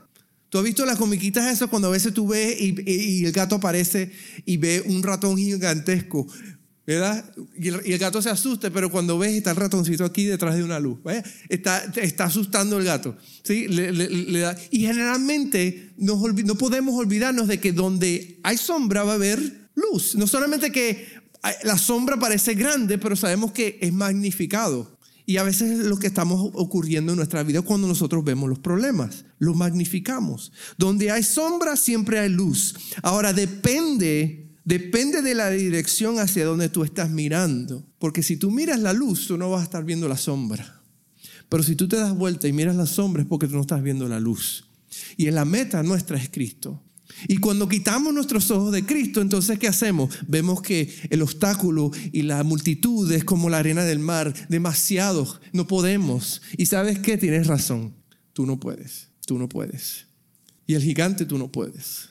Tú 0.50 0.60
has 0.60 0.64
visto 0.64 0.86
las 0.86 0.98
comiquitas 0.98 1.52
eso 1.52 1.68
cuando 1.70 1.88
a 1.88 1.92
veces 1.92 2.14
tú 2.14 2.28
ves 2.28 2.56
y, 2.60 3.26
el 3.26 3.32
gato 3.32 3.56
aparece 3.56 4.12
y 4.46 4.58
ve 4.58 4.84
un 4.86 5.02
ratón 5.02 5.38
gigantesco, 5.38 6.28
¿verdad? 6.86 7.26
Y 7.58 7.70
el, 7.70 7.98
gato 7.98 8.22
se 8.22 8.30
asusta, 8.30 8.70
pero 8.70 8.92
cuando 8.92 9.18
ves 9.18 9.34
está 9.34 9.52
el 9.52 9.58
ratoncito 9.58 10.06
aquí 10.06 10.26
detrás 10.26 10.56
de 10.56 10.64
una 10.64 10.80
luz, 10.80 11.00
Está, 11.50 11.92
está 11.96 12.26
asustando 12.26 12.78
el 12.78 12.86
gato, 12.86 13.18
¿sí? 13.44 13.66
y 14.70 14.80
generalmente 14.82 15.94
no 15.98 16.56
podemos 16.56 16.94
olvidarnos 16.96 17.48
de 17.48 17.60
que 17.60 17.72
donde 17.72 18.40
hay 18.44 18.58
sombra 18.58 19.04
va 19.04 19.14
a 19.14 19.16
haber 19.16 19.70
luz. 19.76 20.16
No 20.16 20.28
solamente 20.28 20.72
que 20.72 21.08
la 21.64 21.78
sombra 21.78 22.18
parece 22.18 22.54
grande, 22.54 22.98
pero 22.98 23.16
sabemos 23.16 23.52
que 23.52 23.78
es 23.82 23.92
magnificado. 23.92 24.93
Y 25.26 25.38
a 25.38 25.44
veces 25.44 25.80
es 25.80 25.86
lo 25.86 25.98
que 25.98 26.08
estamos 26.08 26.52
ocurriendo 26.54 27.14
en 27.14 27.18
nuestra 27.18 27.44
vida 27.44 27.62
cuando 27.62 27.88
nosotros 27.88 28.24
vemos 28.26 28.50
los 28.50 28.60
problemas, 28.60 29.26
los 29.40 29.56
magnificamos. 29.56 30.52
Donde 30.78 31.12
hay 31.12 31.24
sombra 31.24 31.78
siempre 31.78 32.20
hay 32.20 32.30
luz. 32.30 32.76
Ahora 33.02 33.32
depende, 33.32 34.52
depende 34.66 35.22
de 35.22 35.34
la 35.34 35.50
dirección 35.50 36.20
hacia 36.20 36.46
donde 36.46 36.70
tú 36.70 36.84
estás 36.84 37.10
mirando, 37.10 37.86
porque 38.00 38.22
si 38.22 38.36
tú 38.36 38.52
miras 38.52 38.80
la 38.80 38.92
luz, 38.92 39.28
tú 39.28 39.38
no 39.38 39.50
vas 39.50 39.62
a 39.62 39.66
estar 39.66 39.86
viendo 39.86 40.10
la 40.10 40.18
sombra. 40.18 40.82
Pero 41.48 41.64
si 41.64 41.76
tú 41.76 41.88
te 41.88 41.96
das 41.96 42.16
vuelta 42.16 42.48
y 42.48 42.54
miras 42.54 42.76
la 42.76 42.86
sombra 42.86 43.22
es 43.22 43.28
porque 43.28 43.48
tú 43.48 43.54
no 43.54 43.62
estás 43.62 43.82
viendo 43.82 44.10
la 44.10 44.20
luz. 44.20 44.66
Y 45.18 45.28
en 45.28 45.36
la 45.36 45.46
meta 45.46 45.84
nuestra 45.84 46.18
es 46.18 46.30
Cristo. 46.30 46.82
Y 47.28 47.38
cuando 47.38 47.68
quitamos 47.68 48.14
nuestros 48.14 48.50
ojos 48.52 48.72
de 48.72 48.86
Cristo, 48.86 49.22
entonces 49.22 49.60
¿qué 49.60 49.68
hacemos? 49.68 50.14
Vemos 50.28 50.62
que 50.62 50.94
el 51.10 51.22
obstáculo 51.22 51.92
y 52.12 52.24
la 52.24 52.44
multitud 52.44 53.12
es 53.12 53.24
como 53.24 53.50
la 53.50 53.60
arena 53.60 53.84
del 53.84 54.00
mar, 54.00 54.34
demasiado, 54.50 55.40
no 55.52 55.68
podemos. 55.68 56.42
Y 56.58 56.66
sabes 56.66 57.00
qué, 57.00 57.18
tienes 57.18 57.48
razón, 57.48 57.94
tú 58.34 58.46
no 58.46 58.60
puedes, 58.60 59.10
tú 59.26 59.38
no 59.38 59.50
puedes. 59.50 60.08
Y 60.66 60.76
el 60.76 60.82
gigante 60.82 61.26
tú 61.26 61.38
no 61.38 61.52
puedes. 61.52 62.10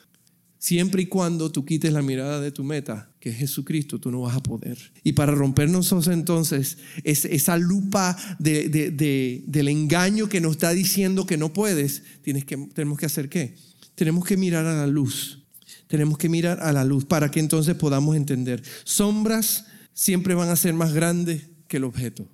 Siempre 0.59 1.03
y 1.03 1.07
cuando 1.07 1.51
tú 1.51 1.65
quites 1.65 1.93
la 1.93 2.03
mirada 2.03 2.41
de 2.41 2.53
tu 2.53 2.63
meta, 2.63 3.11
que 3.19 3.31
es 3.31 3.37
Jesucristo, 3.37 3.99
tú 3.99 4.13
no 4.13 4.21
vas 4.21 4.37
a 4.37 4.43
poder. 4.45 4.79
Y 5.03 5.13
para 5.13 5.33
rompernos 5.33 5.93
entonces 6.07 6.79
es 7.03 7.25
esa 7.25 7.57
lupa 7.57 8.17
del 8.39 9.69
engaño 9.69 10.29
que 10.29 10.41
nos 10.41 10.53
está 10.53 10.71
diciendo 10.71 11.27
que 11.27 11.37
no 11.37 11.53
puedes, 11.53 12.05
tienes 12.23 12.45
que, 12.45 12.57
tenemos 12.57 12.97
que 12.97 13.07
hacer 13.07 13.29
qué? 13.29 13.57
Tenemos 14.03 14.25
que 14.25 14.37
mirar 14.37 14.67
a 14.67 14.75
la 14.75 14.89
luz. 14.89 15.45
Tenemos 15.87 16.19
que 16.19 16.29
mirar 16.29 16.59
a 16.61 16.73
la 16.73 16.85
luz 16.85 17.05
para 17.05 17.31
que 17.31 17.39
entonces 17.39 17.77
podamos 17.77 18.17
entender. 18.17 18.61
Sombras 18.83 19.67
siempre 19.95 20.35
van 20.35 20.49
a 20.49 20.57
ser 20.57 20.75
más 20.75 20.93
grandes 20.93 21.51
que 21.69 21.77
el 21.77 21.85
objeto. 21.85 22.29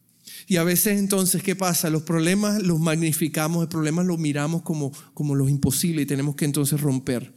Y 0.46 0.56
a 0.56 0.64
veces 0.64 0.98
entonces, 0.98 1.42
¿qué 1.42 1.54
pasa? 1.54 1.90
Los 1.90 2.04
problemas 2.04 2.62
los 2.62 2.80
magnificamos, 2.80 3.64
el 3.64 3.68
problema 3.68 4.02
los 4.02 4.18
miramos 4.18 4.62
como, 4.62 4.92
como 5.12 5.34
los 5.34 5.50
imposibles 5.50 6.04
y 6.04 6.06
tenemos 6.06 6.36
que 6.36 6.46
entonces 6.46 6.80
romper. 6.80 7.34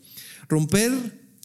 Romper 0.48 0.94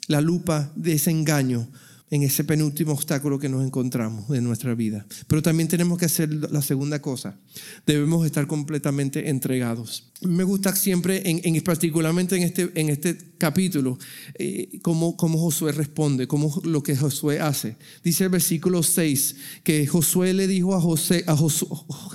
la 0.06 0.20
lupa 0.20 0.70
de 0.76 0.92
ese 0.92 1.10
engaño 1.10 1.68
en 2.10 2.22
ese 2.22 2.44
penúltimo 2.44 2.92
obstáculo 2.92 3.38
que 3.38 3.48
nos 3.48 3.64
encontramos 3.64 4.30
en 4.30 4.44
nuestra 4.44 4.74
vida. 4.74 5.06
Pero 5.26 5.42
también 5.42 5.68
tenemos 5.68 5.98
que 5.98 6.04
hacer 6.04 6.32
la 6.32 6.62
segunda 6.62 7.02
cosa. 7.02 7.38
Debemos 7.84 8.24
estar 8.24 8.46
completamente 8.46 9.28
entregados. 9.28 10.12
Me 10.22 10.44
gusta 10.44 10.74
siempre, 10.76 11.22
en, 11.24 11.60
particularmente 11.62 12.36
en 12.36 12.44
este, 12.44 12.70
en 12.74 12.90
este 12.90 13.18
capítulo, 13.38 13.98
eh, 14.34 14.78
cómo, 14.82 15.16
cómo, 15.16 15.38
Josué 15.38 15.72
responde, 15.72 16.28
cómo 16.28 16.60
lo 16.64 16.82
que 16.82 16.96
Josué 16.96 17.40
hace. 17.40 17.76
Dice 18.04 18.24
el 18.24 18.30
versículo 18.30 18.82
6 18.82 19.36
que 19.64 19.86
Josué 19.86 20.32
le 20.32 20.46
dijo 20.46 20.74
a 20.74 20.80
José, 20.80 21.24
a 21.26 21.36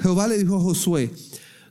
Jehová 0.01 0.27
le 0.27 0.37
dijo 0.37 0.55
a 0.55 0.61
Josué, 0.61 1.11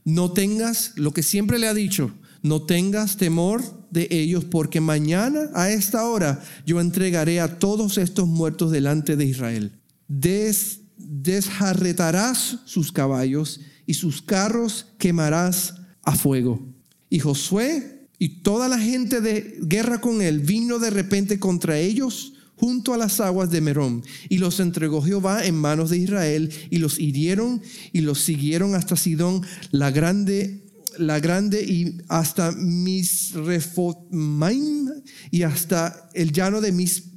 no 0.05 0.33
tengas 0.33 0.93
lo 0.97 1.13
que 1.13 1.23
siempre 1.23 1.59
le 1.59 1.69
ha 1.69 1.75
dicho, 1.75 2.13
no 2.43 2.63
tengas 2.63 3.17
temor 3.17 3.63
de 3.91 4.09
ellos, 4.11 4.45
porque 4.45 4.81
mañana 4.81 5.51
a 5.55 5.71
esta 5.71 6.07
hora 6.07 6.43
yo 6.65 6.81
entregaré 6.81 7.41
a 7.41 7.59
todos 7.59 7.99
estos 7.99 8.27
muertos 8.27 8.71
delante 8.71 9.17
de 9.17 9.25
Israel. 9.25 9.81
Des, 10.09 10.81
desjarretarás 10.97 12.61
sus 12.65 12.93
caballos 12.93 13.61
y 13.87 13.95
sus 13.95 14.23
carros 14.23 14.87
quemarás 14.99 15.75
a 16.03 16.15
fuego. 16.15 16.61
Y 17.09 17.19
Josué 17.19 18.09
y 18.19 18.43
toda 18.43 18.69
la 18.69 18.79
gente 18.79 19.21
de 19.21 19.59
guerra 19.63 20.01
con 20.01 20.23
él 20.23 20.41
vino 20.41 20.79
de 20.79 20.91
repente 20.91 21.39
contra 21.39 21.79
ellos 21.79 22.35
junto 22.61 22.93
a 22.93 22.99
las 22.99 23.21
aguas 23.21 23.51
de 23.51 23.63
Merón, 23.63 24.05
y 24.29 24.37
los 24.37 24.61
entregó 24.61 25.01
Jehová 25.01 25.47
en 25.47 25.55
manos 25.55 25.89
de 25.89 25.97
Israel, 25.97 26.53
y 26.69 26.77
los 26.77 26.99
hirieron 26.99 27.63
y 27.91 28.03
los 28.03 28.21
siguieron 28.21 28.75
hasta 28.75 28.97
Sidón, 28.97 29.41
la 29.71 29.91
grande 29.91 30.70
la 31.01 31.19
grande 31.19 31.63
y 31.63 31.99
hasta 32.09 32.53
Misrefomaim 32.53 34.91
y 35.31 35.43
hasta 35.43 36.11
el 36.15 36.33
llano 36.33 36.61
de 36.61 36.73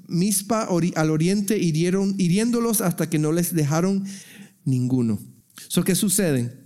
Mispa 0.07 0.69
al 0.95 1.09
oriente 1.09 1.57
hirieron, 1.57 2.15
hiriéndolos 2.17 2.81
hasta 2.81 3.09
que 3.09 3.19
no 3.19 3.31
les 3.31 3.53
dejaron 3.53 4.05
ninguno. 4.63 5.19
So, 5.67 5.83
¿Qué 5.83 5.95
sucede? 5.95 6.61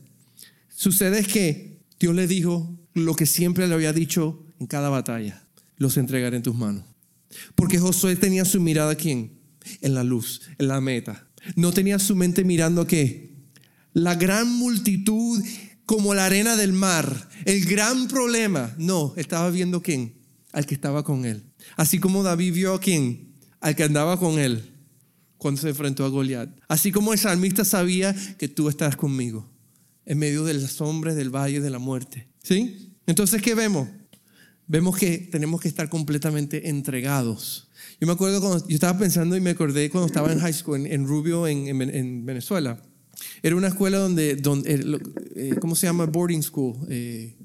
Sucede 0.69 1.23
que 1.23 1.81
Dios 1.99 2.15
le 2.15 2.27
dijo 2.27 2.77
lo 2.93 3.15
que 3.15 3.25
siempre 3.25 3.67
le 3.67 3.73
había 3.73 3.93
dicho 3.93 4.45
en 4.59 4.67
cada 4.67 4.89
batalla, 4.89 5.47
los 5.77 5.97
entregaré 5.97 6.37
en 6.37 6.43
tus 6.43 6.55
manos. 6.55 6.85
Porque 7.55 7.79
Josué 7.79 8.15
tenía 8.15 8.45
su 8.45 8.61
mirada 8.61 8.95
quién? 8.95 9.39
En 9.81 9.95
la 9.95 10.03
luz, 10.03 10.41
en 10.57 10.67
la 10.67 10.81
meta. 10.81 11.27
No 11.55 11.71
tenía 11.71 11.99
su 11.99 12.15
mente 12.15 12.43
mirando 12.43 12.81
a 12.81 12.87
qué? 12.87 13.35
La 13.93 14.15
gran 14.15 14.51
multitud 14.53 15.41
como 15.87 16.13
la 16.13 16.25
arena 16.25 16.57
del 16.57 16.73
mar, 16.73 17.29
el 17.45 17.65
gran 17.65 18.09
problema. 18.09 18.75
No, 18.77 19.13
estaba 19.15 19.49
viendo 19.49 19.81
quién, 19.81 20.15
al 20.51 20.65
que 20.65 20.75
estaba 20.75 21.03
con 21.03 21.25
él. 21.25 21.43
Así 21.77 21.97
como 21.97 22.23
David 22.23 22.53
vio 22.53 22.73
a 22.73 22.79
quién, 22.79 23.33
al 23.61 23.75
que 23.75 23.83
andaba 23.83 24.19
con 24.19 24.37
él 24.37 24.69
cuando 25.37 25.61
se 25.61 25.69
enfrentó 25.69 26.03
a 26.03 26.09
Goliat. 26.09 26.49
Así 26.67 26.91
como 26.91 27.13
el 27.13 27.19
salmista 27.19 27.63
sabía 27.63 28.13
que 28.37 28.49
tú 28.49 28.67
estás 28.67 28.97
conmigo 28.97 29.49
en 30.05 30.17
medio 30.17 30.43
de 30.43 30.55
las 30.55 30.73
sombras 30.73 31.15
del 31.15 31.33
valle 31.33 31.61
de 31.61 31.69
la 31.69 31.79
muerte. 31.79 32.27
¿Sí? 32.43 32.93
Entonces, 33.05 33.41
¿qué 33.41 33.55
vemos? 33.55 33.87
Vemos 34.67 34.97
que 34.97 35.17
tenemos 35.17 35.61
que 35.61 35.69
estar 35.69 35.87
completamente 35.87 36.67
entregados. 36.67 37.69
Yo 38.01 38.07
me 38.07 38.13
acuerdo 38.13 38.41
cuando 38.41 38.67
yo 38.67 38.75
estaba 38.75 38.99
pensando 38.99 39.37
y 39.37 39.41
me 39.41 39.51
acordé 39.51 39.89
cuando 39.89 40.07
estaba 40.07 40.33
en 40.33 40.39
high 40.39 40.53
school 40.53 40.85
en, 40.85 41.07
Rubio, 41.07 41.47
en 41.47 42.25
Venezuela. 42.25 42.77
Era 43.43 43.55
una 43.55 43.67
escuela 43.67 43.97
donde, 43.97 44.35
donde 44.35 44.73
eh, 44.73 44.99
eh, 45.35 45.55
¿cómo 45.59 45.75
se 45.75 45.87
llama? 45.87 46.05
Boarding 46.05 46.43
school. 46.43 46.75
Eh, 46.89 47.35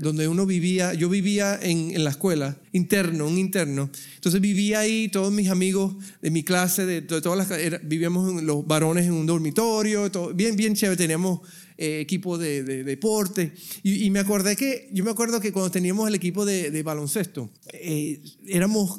donde 0.00 0.28
uno 0.28 0.46
vivía, 0.46 0.94
yo 0.94 1.08
vivía 1.08 1.58
en, 1.60 1.94
en, 1.94 2.04
la 2.04 2.10
escuela, 2.10 2.56
interno, 2.72 3.26
un 3.26 3.38
interno. 3.38 3.90
Entonces 4.14 4.40
vivía 4.40 4.80
ahí, 4.80 5.08
todos 5.08 5.32
mis 5.32 5.48
amigos 5.48 5.94
de 6.22 6.30
mi 6.30 6.42
clase, 6.42 6.86
de, 6.86 7.02
todas 7.02 7.48
las, 7.48 7.82
vivíamos 7.82 8.42
los 8.42 8.66
varones 8.66 9.06
en 9.06 9.12
un 9.12 9.26
dormitorio, 9.26 10.10
bien, 10.34 10.56
bien 10.56 10.74
chévere, 10.74 10.96
teníamos 10.96 11.40
eh, 11.80 12.00
equipo 12.00 12.38
de, 12.38 12.64
deporte. 12.82 13.52
Y, 13.84 14.10
me 14.10 14.18
acordé 14.18 14.56
que, 14.56 14.88
yo 14.92 15.04
me 15.04 15.12
acuerdo 15.12 15.40
que 15.40 15.52
cuando 15.52 15.70
teníamos 15.70 16.08
el 16.08 16.16
equipo 16.16 16.44
de, 16.44 16.82
baloncesto, 16.82 17.50
eh, 17.72 18.20
éramos, 18.48 18.98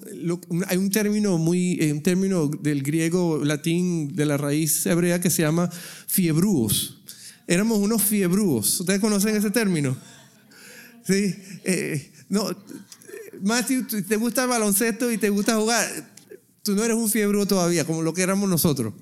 hay 0.65 0.77
un 0.77 0.89
término 0.89 1.37
muy, 1.37 1.77
eh, 1.81 1.91
un 1.91 2.01
término 2.01 2.47
del 2.47 2.81
griego 2.81 3.43
latín 3.43 4.15
de 4.15 4.25
la 4.25 4.37
raíz 4.37 4.85
hebrea 4.85 5.19
que 5.19 5.29
se 5.29 5.41
llama 5.41 5.69
fiebrúos. 6.07 7.01
Éramos 7.47 7.79
unos 7.79 8.01
fiebrúos. 8.01 8.79
¿Ustedes 8.79 9.01
conocen 9.01 9.35
ese 9.35 9.51
término? 9.51 9.97
Sí. 11.09 12.11
no, 12.29 12.49
Matthew, 13.41 13.87
te 14.07 14.15
gusta 14.15 14.43
el 14.43 14.49
baloncesto 14.49 15.11
y 15.11 15.17
te 15.17 15.29
gusta 15.29 15.55
jugar. 15.55 15.87
Tú 16.61 16.75
no 16.75 16.83
eres 16.83 16.97
un 16.97 17.09
fiebrúo 17.09 17.47
todavía, 17.47 17.83
como 17.85 18.03
lo 18.03 18.13
que 18.13 18.21
éramos 18.21 18.47
nosotros. 18.47 18.93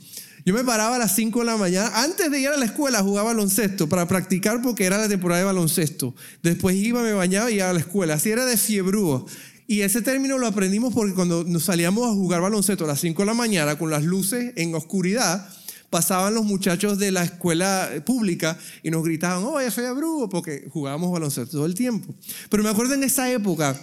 Yo 0.45 0.53
me 0.53 0.63
paraba 0.63 0.95
a 0.95 0.99
las 0.99 1.13
5 1.13 1.39
de 1.39 1.45
la 1.45 1.57
mañana. 1.57 1.91
Antes 2.01 2.31
de 2.31 2.39
ir 2.39 2.47
a 2.47 2.55
la 2.55 2.63
escuela 2.63 3.03
jugaba 3.03 3.33
baloncesto 3.33 3.89
para 3.89 4.07
practicar 4.07 4.61
porque 4.61 4.85
era 4.85 4.97
la 4.97 5.09
temporada 5.09 5.39
de 5.41 5.45
baloncesto. 5.45 6.15
Después 6.41 6.77
iba, 6.77 7.03
me 7.03 7.11
bañaba 7.11 7.51
y 7.51 7.55
iba 7.55 7.69
a 7.69 7.73
la 7.73 7.79
escuela. 7.79 8.13
Así 8.13 8.29
era 8.29 8.45
de 8.45 8.55
fiebrúo. 8.55 9.25
Y 9.67 9.81
ese 9.81 10.01
término 10.01 10.37
lo 10.37 10.47
aprendimos 10.47 10.93
porque 10.93 11.13
cuando 11.13 11.43
nos 11.43 11.63
salíamos 11.63 12.07
a 12.07 12.13
jugar 12.13 12.39
baloncesto 12.39 12.85
a 12.85 12.87
las 12.87 13.01
5 13.01 13.23
de 13.23 13.25
la 13.25 13.33
mañana 13.33 13.77
con 13.77 13.89
las 13.89 14.05
luces 14.05 14.53
en 14.55 14.73
oscuridad, 14.73 15.49
pasaban 15.89 16.33
los 16.33 16.45
muchachos 16.45 16.97
de 16.97 17.11
la 17.11 17.23
escuela 17.23 17.89
pública 18.05 18.57
y 18.83 18.91
nos 18.91 19.03
gritaban, 19.03 19.43
oh, 19.43 19.61
ya 19.61 19.71
soy 19.71 19.85
abrugo, 19.85 20.29
porque 20.29 20.67
jugábamos 20.69 21.11
baloncesto 21.11 21.57
todo 21.57 21.65
el 21.65 21.75
tiempo. 21.75 22.13
Pero 22.49 22.63
me 22.63 22.69
acuerdo 22.69 22.93
en 22.93 23.03
esa 23.03 23.31
época, 23.31 23.79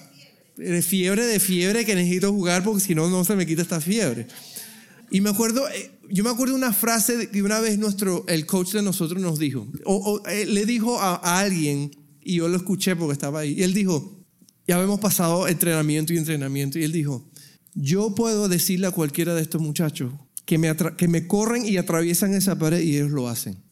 de 0.56 0.82
fiebre, 0.82 1.25
de 1.26 1.40
fiebre, 1.40 1.84
que 1.84 1.94
necesito 1.94 2.32
jugar 2.32 2.62
porque 2.62 2.80
si 2.80 2.94
no, 2.94 3.08
no 3.08 3.25
se 3.25 3.37
me 3.37 3.46
quita 3.46 3.62
esta 3.62 3.80
fiebre. 3.80 4.26
Y 5.11 5.20
me 5.20 5.30
acuerdo, 5.30 5.68
eh, 5.68 5.99
yo 6.11 6.25
me 6.25 6.30
acuerdo 6.30 6.54
una 6.54 6.73
frase 6.73 7.30
que 7.30 7.42
una 7.42 7.61
vez 7.61 7.78
nuestro, 7.78 8.25
el 8.28 8.46
coach 8.46 8.73
de 8.73 8.82
nosotros 8.82 9.20
nos 9.20 9.38
dijo, 9.38 9.66
o, 9.84 10.23
le 10.26 10.66
dijo 10.66 11.00
a, 11.00 11.14
a, 11.16 11.40
alguien, 11.40 11.90
y 12.23 12.37
yo 12.37 12.49
lo 12.49 12.56
escuché 12.56 12.96
porque 12.96 13.12
estaba 13.12 13.40
ahí, 13.40 13.54
y 13.54 13.62
él 13.62 13.75
dijo, 13.75 14.25
ya 14.66 14.76
habíamos 14.76 15.00
pasado 15.00 15.49
entrenamiento 15.49 16.12
y 16.12 16.18
entrenamiento, 16.18 16.78
y 16.78 16.84
él 16.84 16.92
dijo, 16.92 17.30
yo 17.75 18.14
puedo 18.14 18.49
decirle 18.49 18.87
a 18.87 18.92
cualquiera 18.92 19.34
de 19.34 19.42
estos 19.42 19.61
muchachos 19.61 20.12
que 20.44 20.58
me, 20.58 20.74
que 20.96 21.08
me 21.08 21.26
corren 21.26 21.66
y 21.66 21.76
atraviesan 21.76 22.34
esa 22.34 22.58
pared 22.58 22.80
y 22.80 22.96
ellos 22.96 23.10
lo 23.10 23.28
hacen. 23.28 23.62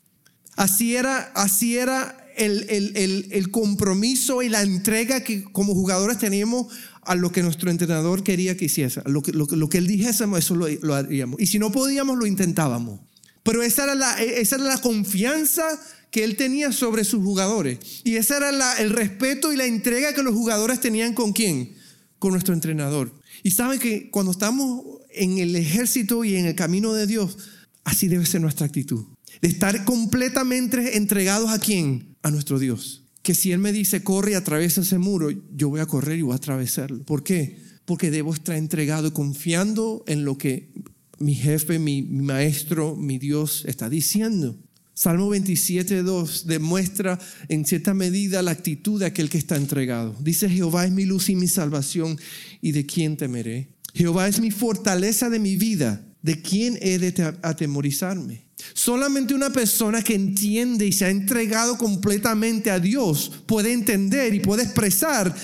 Así 0.56 0.96
era, 0.96 1.32
así 1.34 1.76
era 1.78 2.22
el, 2.36 2.66
el, 2.68 2.96
el, 2.96 3.28
el, 3.30 3.50
compromiso 3.50 4.42
y 4.42 4.48
la 4.48 4.62
entrega 4.62 5.22
que 5.22 5.44
como 5.44 5.74
jugadores 5.74 6.18
teníamos 6.18 6.66
a 7.02 7.14
lo 7.14 7.32
que 7.32 7.42
nuestro 7.42 7.70
entrenador 7.70 8.22
quería 8.22 8.56
que 8.56 8.66
hiciese. 8.66 9.02
Lo 9.06 9.22
que, 9.22 9.32
lo, 9.32 9.46
lo 9.46 9.68
que 9.68 9.78
él 9.78 9.86
dijésemos, 9.86 10.38
eso 10.38 10.54
lo, 10.54 10.68
lo, 10.68 10.94
haríamos. 10.94 11.40
Y 11.40 11.46
si 11.46 11.58
no 11.58 11.72
podíamos, 11.72 12.18
lo 12.18 12.26
intentábamos. 12.26 13.00
Pero 13.42 13.62
esa 13.62 13.84
era 13.84 13.94
la, 13.94 14.22
esa 14.22 14.56
era 14.56 14.64
la 14.64 14.78
confianza 14.78 15.64
que 16.10 16.24
él 16.24 16.36
tenía 16.36 16.72
sobre 16.72 17.04
sus 17.04 17.24
jugadores. 17.24 17.78
Y 18.04 18.16
ese 18.16 18.36
era 18.36 18.52
la, 18.52 18.74
el 18.76 18.90
respeto 18.90 19.52
y 19.52 19.56
la 19.56 19.64
entrega 19.64 20.14
que 20.14 20.22
los 20.22 20.34
jugadores 20.34 20.80
tenían 20.80 21.14
con 21.14 21.32
quién? 21.32 21.74
Con 22.18 22.32
nuestro 22.32 22.54
entrenador. 22.54 23.12
Y 23.42 23.50
saben 23.52 23.80
que 23.80 24.10
cuando 24.10 24.30
estamos 24.30 24.91
en 25.14 25.38
el 25.38 25.56
ejército 25.56 26.24
y 26.24 26.36
en 26.36 26.46
el 26.46 26.54
camino 26.54 26.92
de 26.92 27.06
Dios, 27.06 27.36
así 27.84 28.08
debe 28.08 28.26
ser 28.26 28.40
nuestra 28.40 28.66
actitud. 28.66 29.06
De 29.40 29.48
estar 29.48 29.84
completamente 29.84 30.96
entregados 30.96 31.50
a 31.50 31.58
quién? 31.58 32.16
A 32.22 32.30
nuestro 32.30 32.58
Dios. 32.58 33.04
Que 33.22 33.34
si 33.34 33.52
Él 33.52 33.58
me 33.58 33.72
dice, 33.72 34.02
corre 34.02 34.32
y 34.32 34.34
atraviesa 34.34 34.80
ese 34.80 34.98
muro, 34.98 35.30
yo 35.54 35.68
voy 35.68 35.80
a 35.80 35.86
correr 35.86 36.18
y 36.18 36.22
voy 36.22 36.32
a 36.32 36.36
atravesarlo. 36.36 37.04
¿Por 37.04 37.22
qué? 37.22 37.56
Porque 37.84 38.10
debo 38.10 38.34
estar 38.34 38.56
entregado 38.56 39.12
confiando 39.12 40.04
en 40.06 40.24
lo 40.24 40.38
que 40.38 40.72
mi 41.18 41.34
jefe, 41.34 41.78
mi, 41.78 42.02
maestro, 42.02 42.96
mi 42.96 43.18
Dios 43.18 43.64
está 43.66 43.88
diciendo. 43.88 44.58
Salmo 44.94 45.30
27, 45.30 46.02
2 46.02 46.46
demuestra 46.46 47.18
en 47.48 47.64
cierta 47.64 47.94
medida 47.94 48.42
la 48.42 48.50
actitud 48.50 49.00
de 49.00 49.06
aquel 49.06 49.30
que 49.30 49.38
está 49.38 49.56
entregado. 49.56 50.14
Dice, 50.20 50.50
Jehová 50.50 50.84
es 50.84 50.92
mi 50.92 51.04
luz 51.04 51.30
y 51.30 51.36
mi 51.36 51.48
salvación, 51.48 52.18
¿y 52.60 52.72
de 52.72 52.84
quién 52.84 53.16
temeré? 53.16 53.71
Jehová 53.94 54.28
es 54.28 54.40
mi 54.40 54.50
fortaleza 54.50 55.30
de 55.30 55.38
mi 55.38 55.56
vida. 55.56 56.04
¿De 56.22 56.40
quién 56.40 56.78
he 56.80 56.98
de 56.98 57.34
atemorizarme? 57.42 58.46
Solamente 58.74 59.34
una 59.34 59.50
persona 59.50 60.02
que 60.02 60.14
entiende 60.14 60.86
y 60.86 60.92
se 60.92 61.04
ha 61.04 61.10
entregado 61.10 61.76
completamente 61.76 62.70
a 62.70 62.78
Dios 62.78 63.32
puede 63.46 63.72
entender 63.72 64.32
y 64.34 64.40
puede 64.40 64.62
expresar 64.62 65.34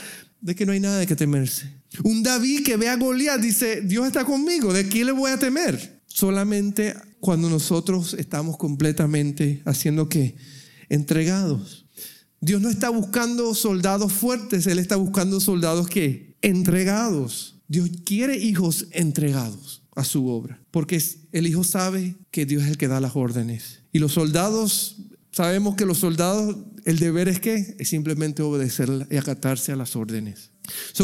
de 0.40 0.55
que 0.55 0.64
no 0.64 0.73
hay 0.73 0.81
nada 0.81 0.99
de 0.99 1.07
que 1.07 1.17
temerse. 1.17 1.78
Un 2.05 2.23
David 2.23 2.64
que 2.64 2.76
ve 2.76 2.88
a 2.88 2.97
Goliat 2.97 3.40
dice, 3.40 3.81
Dios 3.83 4.07
está 4.07 4.25
conmigo, 4.25 4.73
¿de 4.73 4.87
quién 4.87 5.07
le 5.07 5.12
voy 5.12 5.33
a 5.33 5.38
temer? 5.38 6.00
Solamente 6.07 6.95
cuando 7.21 7.50
nosotros 7.50 8.14
estamos 8.14 8.57
completamente 8.57 9.62
haciendo 9.64 10.09
qué? 10.09 10.37
Entregados. 10.88 11.87
Dios 12.40 12.61
no 12.61 12.69
está 12.69 12.88
buscando 12.90 13.55
soldados 13.55 14.12
fuertes, 14.12 14.67
Él 14.69 14.78
está 14.78 14.97
buscando 14.97 15.40
soldados 15.40 15.88
que 15.88 16.37
entregados. 16.40 17.57
Dios 17.68 17.90
quiere 18.04 18.37
hijos 18.37 18.87
entregados 18.92 19.82
a 19.94 20.02
su 20.04 20.26
obra, 20.28 20.60
porque 20.70 21.02
el 21.32 21.46
hijo 21.46 21.64
sabe 21.64 22.16
que 22.30 22.46
Dios 22.46 22.62
es 22.64 22.70
el 22.70 22.78
que 22.78 22.88
da 22.88 23.00
las 23.00 23.14
órdenes. 23.14 23.82
Y 23.92 23.98
los 23.98 24.12
soldados, 24.12 24.96
sabemos 25.32 25.76
que 25.76 25.84
los 25.84 25.98
soldados, 25.98 26.56
el 26.84 26.98
deber 26.98 27.28
es 27.28 27.40
que 27.40 27.76
es 27.78 27.88
simplemente 27.88 28.42
obedecer 28.42 29.06
y 29.10 29.16
acatarse 29.16 29.73
a 29.73 29.76
las 29.76 29.97
órdenes. 29.97 30.50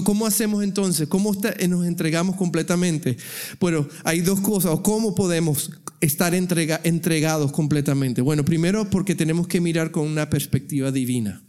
¿Cómo 0.05 0.27
hacemos 0.27 0.65
entonces? 0.65 1.09
¿Cómo 1.09 1.35
nos 1.69 1.87
entregamos 1.87 2.37
completamente? 2.37 3.17
Bueno, 3.61 3.87
hay 4.05 4.21
dos 4.21 4.41
cosas. 4.41 4.79
¿Cómo 4.81 5.15
podemos 5.15 5.71
estar 6.01 6.35
entregados 6.35 7.53
completamente? 7.53 8.23
Bueno, 8.23 8.45
primero 8.45 8.89
porque 8.91 9.15
tenemos 9.15 9.49
que 9.49 9.61
mirar 9.61 9.91
con 9.91 10.07
una 10.07 10.31
perspectiva 10.31 10.91
divina. 10.91 11.44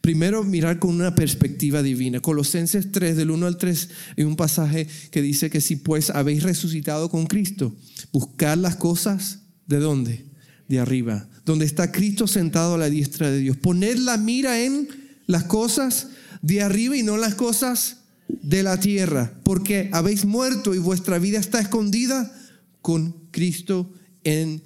Primero, 0.00 0.44
mirar 0.44 0.78
con 0.78 0.94
una 0.94 1.14
perspectiva 1.14 1.82
divina. 1.82 2.20
Colosenses 2.20 2.92
3, 2.92 3.16
del 3.16 3.30
1 3.30 3.46
al 3.46 3.56
3, 3.56 3.88
hay 4.16 4.24
un 4.24 4.36
pasaje 4.36 4.86
que 5.10 5.22
dice 5.22 5.50
que 5.50 5.60
si 5.60 5.76
pues 5.76 6.10
habéis 6.10 6.42
resucitado 6.42 7.10
con 7.10 7.26
Cristo, 7.26 7.74
buscar 8.12 8.58
las 8.58 8.76
cosas 8.76 9.40
de 9.66 9.78
dónde? 9.78 10.26
De 10.68 10.78
arriba, 10.80 11.28
donde 11.44 11.64
está 11.64 11.92
Cristo 11.92 12.26
sentado 12.26 12.74
a 12.74 12.78
la 12.78 12.90
diestra 12.90 13.30
de 13.30 13.38
Dios. 13.38 13.56
Poner 13.56 13.98
la 13.98 14.16
mira 14.16 14.60
en 14.62 14.88
las 15.26 15.44
cosas 15.44 16.08
de 16.42 16.62
arriba 16.62 16.96
y 16.96 17.02
no 17.02 17.16
las 17.16 17.34
cosas 17.34 17.98
de 18.28 18.62
la 18.62 18.80
tierra, 18.80 19.32
porque 19.44 19.88
habéis 19.92 20.24
muerto 20.24 20.74
y 20.74 20.78
vuestra 20.78 21.18
vida 21.18 21.38
está 21.38 21.60
escondida 21.60 22.32
con 22.82 23.12
Cristo 23.30 23.92
en 24.24 24.62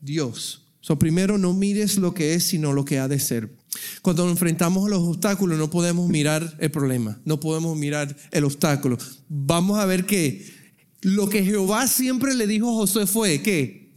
Dios. 0.00 0.61
So, 0.82 0.98
primero 0.98 1.38
no 1.38 1.54
mires 1.54 1.96
lo 1.96 2.12
que 2.12 2.34
es, 2.34 2.44
sino 2.44 2.72
lo 2.72 2.84
que 2.84 2.98
ha 2.98 3.08
de 3.08 3.20
ser. 3.20 3.56
Cuando 4.02 4.28
enfrentamos 4.28 4.86
a 4.86 4.90
los 4.90 5.00
obstáculos 5.00 5.56
no 5.56 5.70
podemos 5.70 6.08
mirar 6.08 6.56
el 6.58 6.70
problema, 6.70 7.20
no 7.24 7.40
podemos 7.40 7.76
mirar 7.78 8.14
el 8.32 8.44
obstáculo. 8.44 8.98
Vamos 9.28 9.78
a 9.78 9.86
ver 9.86 10.04
que 10.04 10.44
lo 11.00 11.28
que 11.28 11.44
Jehová 11.44 11.86
siempre 11.86 12.34
le 12.34 12.46
dijo 12.46 12.68
a 12.68 12.74
Josué 12.74 13.06
fue 13.06 13.42
que 13.42 13.92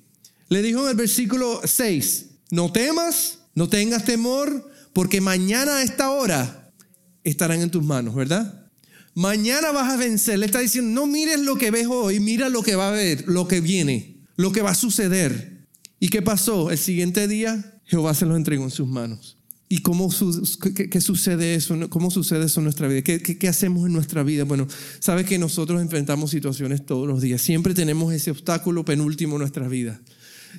le 0.48 0.62
dijo 0.62 0.84
en 0.84 0.90
el 0.90 0.96
versículo 0.96 1.60
6, 1.64 2.28
no 2.52 2.72
temas, 2.72 3.40
no 3.56 3.68
tengas 3.68 4.06
temor, 4.06 4.72
porque 4.94 5.22
mañana 5.22 5.78
a 5.78 5.84
esta 5.84 6.12
hora 6.12 6.72
estarán 7.24 7.62
en 7.62 7.72
tus 7.72 7.84
manos, 7.84 8.14
¿verdad? 8.14 8.70
Mañana 9.16 9.72
vas 9.72 9.92
a 9.92 9.98
vencer. 9.98 10.38
Le 10.38 10.46
está 10.46 10.60
diciendo, 10.60 10.92
no 10.92 11.08
mires 11.08 11.40
lo 11.40 11.58
que 11.58 11.72
ves 11.72 11.88
hoy, 11.90 12.20
mira 12.20 12.50
lo 12.50 12.62
que 12.62 12.76
va 12.76 12.90
a 12.90 12.92
ver, 12.92 13.24
lo 13.28 13.48
que 13.48 13.60
viene, 13.60 14.22
lo 14.36 14.52
que 14.52 14.62
va 14.62 14.72
a 14.72 14.76
suceder. 14.76 15.55
¿Y 16.00 16.10
qué 16.10 16.22
pasó? 16.22 16.72
El 16.72 16.78
siguiente 16.78 17.28
día 17.28 17.80
Jehová 17.86 18.14
se 18.14 18.26
los 18.26 18.38
entregó 18.38 18.64
en 18.64 18.72
sus 18.72 18.88
manos. 18.88 19.38
¿Y 19.68 19.80
cómo 19.80 20.10
qué, 20.92 21.02
sucede 21.02 21.56
eso? 21.56 21.90
¿Cómo 21.90 22.12
sucede 22.12 22.46
eso 22.46 22.60
en 22.60 22.66
nuestra 22.66 22.88
vida? 22.88 23.02
¿Qué, 23.02 23.20
¿Qué, 23.20 23.48
hacemos 23.48 23.88
en 23.88 23.94
nuestra 23.94 24.22
vida? 24.22 24.44
Bueno, 24.44 24.68
sabe 25.00 25.26
que 25.26 25.40
nosotros 25.40 25.82
enfrentamos 25.82 26.30
situaciones 26.30 26.86
todos 26.86 27.08
los 27.08 27.22
días. 27.22 27.42
Siempre 27.42 27.74
tenemos 27.74 28.14
ese 28.14 28.30
obstáculo 28.30 28.86
penúltimo 28.86 29.36
en 29.36 29.40
nuestra 29.40 29.68
vida. 29.68 30.00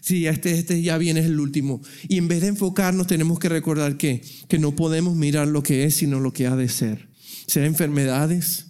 Sí, 0.02 0.26
este, 0.26 0.58
este 0.58 0.82
ya 0.82 0.98
viene 0.98 1.20
el 1.20 1.38
último. 1.38 1.80
Y 2.08 2.18
en 2.18 2.26
vez 2.26 2.40
de 2.42 2.48
enfocarnos, 2.48 3.06
tenemos 3.06 3.38
que 3.38 3.48
recordar 3.48 3.96
que, 3.96 4.22
que 4.48 4.58
no 4.58 4.74
podemos 4.74 5.16
mirar 5.16 5.46
lo 5.46 5.62
que 5.62 5.84
es, 5.84 5.94
sino 5.94 6.18
lo 6.18 6.32
que 6.32 6.48
ha 6.48 6.56
de 6.56 6.68
ser. 6.68 7.08
Sea 7.46 7.64
enfermedades, 7.64 8.66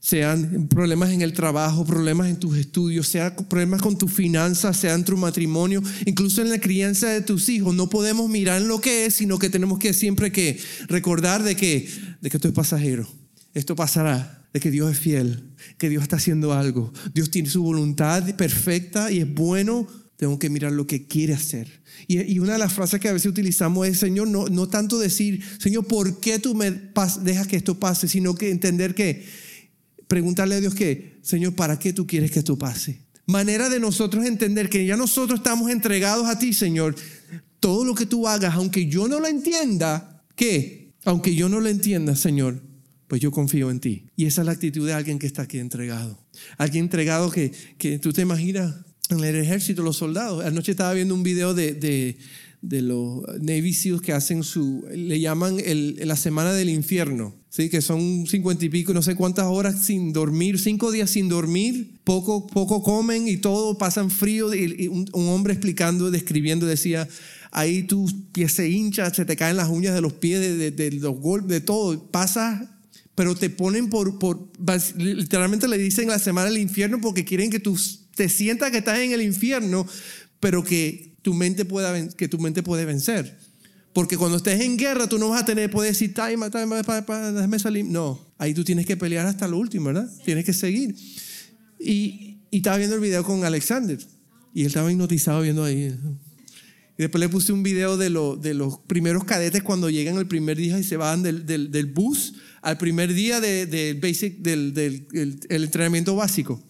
sean 0.00 0.66
problemas 0.68 1.10
en 1.10 1.20
el 1.20 1.34
trabajo, 1.34 1.84
problemas 1.84 2.28
en 2.28 2.36
tus 2.38 2.56
estudios, 2.56 3.06
sean 3.06 3.36
problemas 3.48 3.82
con 3.82 3.98
tus 3.98 4.10
finanzas, 4.10 4.78
sean 4.78 5.04
tu 5.04 5.16
matrimonio, 5.16 5.82
incluso 6.06 6.40
en 6.40 6.48
la 6.48 6.58
crianza 6.58 7.08
de 7.08 7.20
tus 7.20 7.50
hijos. 7.50 7.74
No 7.74 7.90
podemos 7.90 8.28
mirar 8.30 8.62
lo 8.62 8.80
que 8.80 9.04
es, 9.04 9.14
sino 9.14 9.38
que 9.38 9.50
tenemos 9.50 9.78
que 9.78 9.92
siempre 9.92 10.32
que 10.32 10.58
recordar 10.88 11.42
de 11.42 11.54
que, 11.54 11.86
de 12.20 12.30
que 12.30 12.36
esto 12.38 12.48
es 12.48 12.54
pasajero. 12.54 13.06
Esto 13.52 13.76
pasará, 13.76 14.48
de 14.54 14.60
que 14.60 14.70
Dios 14.70 14.90
es 14.90 14.98
fiel, 14.98 15.50
que 15.76 15.90
Dios 15.90 16.02
está 16.02 16.16
haciendo 16.16 16.54
algo. 16.54 16.92
Dios 17.12 17.30
tiene 17.30 17.50
su 17.50 17.62
voluntad 17.62 18.34
perfecta 18.36 19.12
y 19.12 19.18
es 19.18 19.32
bueno. 19.32 19.86
Tengo 20.16 20.38
que 20.38 20.50
mirar 20.50 20.72
lo 20.72 20.86
que 20.86 21.06
quiere 21.06 21.34
hacer. 21.34 21.80
Y, 22.06 22.38
una 22.38 22.54
de 22.54 22.58
las 22.58 22.72
frases 22.72 23.00
que 23.00 23.08
a 23.08 23.12
veces 23.12 23.30
utilizamos 23.30 23.86
es, 23.86 23.98
Señor, 23.98 24.28
no, 24.28 24.46
no 24.48 24.68
tanto 24.68 24.98
decir, 24.98 25.42
Señor, 25.58 25.86
¿por 25.86 26.20
qué 26.20 26.38
tú 26.38 26.54
me 26.54 26.70
dejas 27.22 27.46
que 27.46 27.56
esto 27.56 27.78
pase? 27.78 28.08
Sino 28.08 28.34
que 28.34 28.50
entender 28.50 28.94
que 28.94 29.26
preguntarle 30.10 30.56
a 30.56 30.60
Dios 30.60 30.74
que, 30.74 31.20
Señor, 31.22 31.54
¿para 31.54 31.78
qué 31.78 31.92
tú 31.92 32.04
quieres 32.04 32.32
que 32.32 32.40
esto 32.40 32.58
pase? 32.58 32.98
Manera 33.26 33.68
de 33.68 33.78
nosotros 33.78 34.26
entender 34.26 34.68
que 34.68 34.84
ya 34.84 34.96
nosotros 34.96 35.38
estamos 35.38 35.70
entregados 35.70 36.26
a 36.26 36.36
ti, 36.36 36.52
Señor. 36.52 36.96
Todo 37.60 37.84
lo 37.84 37.94
que 37.94 38.06
tú 38.06 38.26
hagas, 38.26 38.56
aunque 38.56 38.86
yo 38.86 39.06
no 39.06 39.20
lo 39.20 39.28
entienda, 39.28 40.24
¿qué? 40.34 40.94
Aunque 41.04 41.36
yo 41.36 41.48
no 41.48 41.60
lo 41.60 41.68
entienda, 41.68 42.16
Señor, 42.16 42.60
pues 43.06 43.20
yo 43.20 43.30
confío 43.30 43.70
en 43.70 43.78
ti. 43.78 44.06
Y 44.16 44.26
esa 44.26 44.42
es 44.42 44.46
la 44.46 44.52
actitud 44.52 44.84
de 44.84 44.94
alguien 44.94 45.20
que 45.20 45.28
está 45.28 45.42
aquí 45.42 45.58
entregado. 45.58 46.18
Alguien 46.58 46.86
entregado 46.86 47.30
que, 47.30 47.52
que 47.78 48.00
tú 48.00 48.12
te 48.12 48.22
imaginas 48.22 48.74
en 49.10 49.22
el 49.22 49.36
ejército, 49.36 49.82
los 49.82 49.96
soldados. 49.96 50.44
Anoche 50.44 50.72
estaba 50.72 50.92
viendo 50.92 51.14
un 51.14 51.22
video 51.22 51.54
de, 51.54 51.74
de, 51.74 52.16
de 52.62 52.82
los 52.82 53.22
Navy 53.40 53.74
que 54.02 54.12
hacen 54.12 54.42
su, 54.42 54.84
le 54.94 55.20
llaman 55.20 55.58
el, 55.64 55.96
la 56.04 56.16
semana 56.16 56.52
del 56.52 56.68
infierno. 56.68 57.34
¿sí? 57.48 57.68
que 57.68 57.82
son 57.82 58.26
cincuenta 58.26 58.64
y 58.64 58.68
pico, 58.68 58.94
no 58.94 59.02
sé 59.02 59.16
cuántas 59.16 59.46
horas 59.46 59.84
sin 59.84 60.12
dormir, 60.12 60.58
cinco 60.58 60.90
días 60.90 61.10
sin 61.10 61.28
dormir, 61.28 61.98
poco, 62.04 62.46
poco 62.46 62.82
comen 62.82 63.28
y 63.28 63.36
todo, 63.36 63.76
pasan 63.76 64.10
frío. 64.10 64.48
Un, 64.48 65.08
hombre 65.12 65.52
explicando, 65.52 66.10
describiendo, 66.10 66.66
decía, 66.66 67.08
ahí 67.50 67.82
tus 67.82 68.14
pies 68.32 68.52
se 68.52 68.68
hinchan, 68.68 69.12
se 69.14 69.24
te 69.24 69.36
caen 69.36 69.56
las 69.56 69.68
uñas 69.68 69.94
de 69.94 70.00
los 70.00 70.12
pies, 70.14 70.40
de, 70.40 70.70
de, 70.70 70.92
los 70.92 71.18
golpes, 71.18 71.50
de 71.50 71.60
todo, 71.60 72.10
pasas 72.10 72.68
pero 73.16 73.34
te 73.34 73.50
ponen 73.50 73.90
por, 73.90 74.18
por, 74.18 74.48
literalmente 74.96 75.68
le 75.68 75.76
dicen 75.76 76.08
la 76.08 76.18
semana 76.18 76.48
del 76.48 76.56
infierno 76.56 77.02
porque 77.02 77.26
quieren 77.26 77.50
que 77.50 77.60
tú 77.60 77.78
te 78.14 78.30
sientas 78.30 78.70
que 78.70 78.78
estás 78.78 78.98
en 79.00 79.12
el 79.12 79.20
infierno, 79.20 79.86
pero 80.38 80.64
que 80.64 81.09
tu 81.22 81.34
mente 81.34 81.64
pueda, 81.64 82.08
que 82.10 82.28
tu 82.28 82.38
mente 82.38 82.62
puede 82.62 82.84
vencer. 82.84 83.38
Porque 83.92 84.16
cuando 84.16 84.36
estés 84.36 84.60
en 84.60 84.76
guerra, 84.76 85.08
tú 85.08 85.18
no 85.18 85.30
vas 85.30 85.42
a 85.42 85.44
tener, 85.44 85.70
poder 85.70 85.92
decir, 85.92 86.14
time, 86.14 86.48
time, 86.50 86.76
déjame 86.76 87.58
salir. 87.58 87.84
No, 87.84 88.32
ahí 88.38 88.54
tú 88.54 88.62
tienes 88.62 88.86
que 88.86 88.96
pelear 88.96 89.26
hasta 89.26 89.48
lo 89.48 89.58
último, 89.58 89.86
¿verdad? 89.86 90.08
Tienes 90.24 90.44
que 90.44 90.52
seguir. 90.52 90.94
Y, 91.78 92.38
estaba 92.52 92.76
viendo 92.78 92.96
el 92.96 93.02
video 93.02 93.24
con 93.24 93.44
Alexander. 93.44 93.98
Y 94.54 94.62
él 94.62 94.66
estaba 94.68 94.90
hipnotizado 94.90 95.42
viendo 95.42 95.64
ahí. 95.64 95.96
Y 96.98 97.02
después 97.02 97.20
le 97.20 97.28
puse 97.28 97.52
un 97.52 97.62
video 97.62 97.96
de, 97.96 98.10
lo, 98.10 98.36
de 98.36 98.54
los 98.54 98.78
primeros 98.78 99.24
cadetes 99.24 99.62
cuando 99.62 99.88
llegan 99.88 100.16
el 100.18 100.26
primer 100.26 100.56
día 100.56 100.78
y 100.78 100.84
se 100.84 100.96
van 100.96 101.22
del, 101.22 101.46
del, 101.46 101.86
bus 101.86 102.34
al 102.60 102.76
primer 102.76 103.14
día 103.14 103.40
de, 103.40 103.66
de 103.66 103.94
basic, 103.94 104.38
del, 104.38 104.74
del 104.74 105.06
el, 105.12 105.64
entrenamiento 105.64 106.14
básico. 106.14 106.62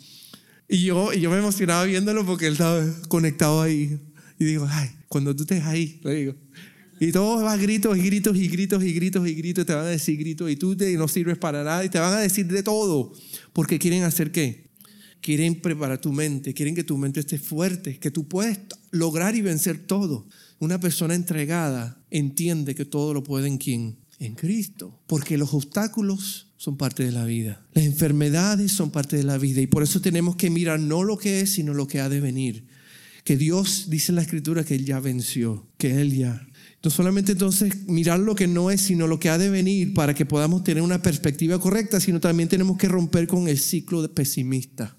Y 0.68 0.84
yo, 0.84 1.12
y 1.12 1.20
yo 1.20 1.30
me 1.30 1.38
emocionaba 1.38 1.84
viéndolo 1.84 2.24
porque 2.24 2.46
él 2.46 2.52
estaba 2.52 2.86
conectado 3.08 3.60
ahí. 3.60 3.98
Y 4.40 4.44
digo, 4.44 4.66
ay, 4.68 4.90
cuando 5.06 5.36
tú 5.36 5.44
estés 5.44 5.62
ahí, 5.62 6.00
le 6.02 6.14
digo. 6.14 6.34
Y 6.98 7.12
todo 7.12 7.44
va 7.44 7.56
gritos 7.56 7.96
y 7.96 8.02
gritos 8.02 8.36
y 8.36 8.48
gritos 8.48 8.82
y 8.82 8.92
gritos 8.92 9.28
y 9.28 9.34
gritos. 9.34 9.64
Te 9.64 9.74
van 9.74 9.84
a 9.84 9.88
decir 9.88 10.18
gritos 10.18 10.50
y 10.50 10.56
tú 10.56 10.76
te, 10.76 10.92
no 10.96 11.06
sirves 11.06 11.38
para 11.38 11.62
nada. 11.62 11.84
Y 11.84 11.88
te 11.88 12.00
van 12.00 12.14
a 12.14 12.18
decir 12.18 12.46
de 12.48 12.64
todo. 12.64 13.12
Porque 13.52 13.78
quieren 13.78 14.02
hacer 14.02 14.32
qué? 14.32 14.70
quieren 15.20 15.60
preparar 15.60 16.00
tu 16.00 16.12
mente, 16.12 16.54
quieren 16.54 16.74
que 16.74 16.84
tu 16.84 16.96
mente 16.96 17.20
esté 17.20 17.38
fuerte, 17.38 17.98
que 17.98 18.10
tú 18.10 18.26
puedes 18.26 18.58
lograr 18.90 19.34
y 19.36 19.42
vencer 19.42 19.78
todo. 19.78 20.26
Una 20.58 20.80
persona 20.80 21.14
entregada 21.14 22.02
entiende 22.10 22.74
que 22.74 22.84
todo 22.84 23.14
lo 23.14 23.22
puede 23.22 23.48
en 23.48 23.58
quién? 23.58 23.98
En 24.18 24.34
Cristo. 24.34 25.00
Porque 25.06 25.38
los 25.38 25.54
obstáculos 25.54 26.48
son 26.56 26.76
parte 26.76 27.04
de 27.04 27.12
la 27.12 27.24
vida. 27.24 27.66
Las 27.72 27.86
enfermedades 27.86 28.72
son 28.72 28.90
parte 28.90 29.16
de 29.16 29.24
la 29.24 29.38
vida. 29.38 29.60
Y 29.60 29.66
por 29.66 29.82
eso 29.82 30.00
tenemos 30.00 30.36
que 30.36 30.50
mirar 30.50 30.78
no 30.78 31.04
lo 31.04 31.16
que 31.16 31.40
es, 31.40 31.52
sino 31.52 31.72
lo 31.72 31.86
que 31.86 32.00
ha 32.00 32.08
de 32.08 32.20
venir. 32.20 32.66
Que 33.24 33.36
Dios 33.36 33.86
dice 33.88 34.12
en 34.12 34.16
la 34.16 34.22
Escritura 34.22 34.64
que 34.64 34.74
Él 34.74 34.84
ya 34.84 35.00
venció, 35.00 35.68
que 35.78 36.00
Él 36.00 36.16
ya 36.16 36.46
no 36.82 36.90
solamente 36.90 37.32
entonces 37.32 37.86
mirar 37.88 38.20
lo 38.20 38.34
que 38.34 38.46
no 38.46 38.70
es, 38.70 38.80
sino 38.80 39.06
lo 39.06 39.20
que 39.20 39.28
ha 39.28 39.36
de 39.36 39.50
venir 39.50 39.92
para 39.92 40.14
que 40.14 40.24
podamos 40.24 40.64
tener 40.64 40.82
una 40.82 41.02
perspectiva 41.02 41.58
correcta, 41.60 42.00
sino 42.00 42.20
también 42.20 42.48
tenemos 42.48 42.78
que 42.78 42.88
romper 42.88 43.26
con 43.26 43.48
el 43.48 43.58
ciclo 43.58 44.00
de 44.00 44.08
pesimista. 44.08 44.96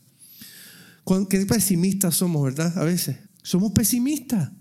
Qué 1.29 1.45
pesimistas 1.45 2.15
somos, 2.15 2.43
¿verdad? 2.43 2.77
A 2.77 2.83
veces. 2.83 3.17
Somos 3.41 3.71
pesimistas. 3.71 4.51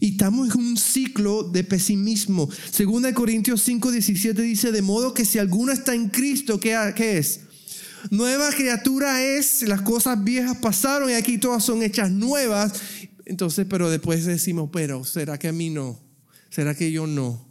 Y 0.00 0.12
estamos 0.12 0.54
en 0.54 0.60
un 0.60 0.76
ciclo 0.76 1.44
de 1.44 1.64
pesimismo. 1.64 2.50
Segunda 2.70 3.08
de 3.08 3.14
Corintios 3.14 3.62
5, 3.62 3.92
17 3.92 4.42
dice, 4.42 4.70
de 4.70 4.82
modo 4.82 5.14
que 5.14 5.24
si 5.24 5.38
alguno 5.38 5.72
está 5.72 5.94
en 5.94 6.10
Cristo, 6.10 6.60
¿qué, 6.60 6.76
¿qué, 6.94 7.18
es? 7.18 7.40
Nueva 8.10 8.50
criatura 8.50 9.22
es, 9.22 9.62
las 9.62 9.80
cosas 9.80 10.22
viejas 10.22 10.58
pasaron 10.58 11.10
y 11.10 11.14
aquí 11.14 11.38
todas 11.38 11.64
son 11.64 11.82
hechas 11.82 12.10
nuevas. 12.10 12.74
Entonces, 13.26 13.66
pero 13.68 13.90
después 13.90 14.24
decimos, 14.24 14.70
pero 14.72 15.04
¿será 15.04 15.38
que 15.38 15.48
a 15.48 15.52
mí 15.52 15.68
no? 15.70 16.00
¿Será 16.48 16.74
que 16.74 16.90
yo 16.90 17.06
no? 17.06 17.46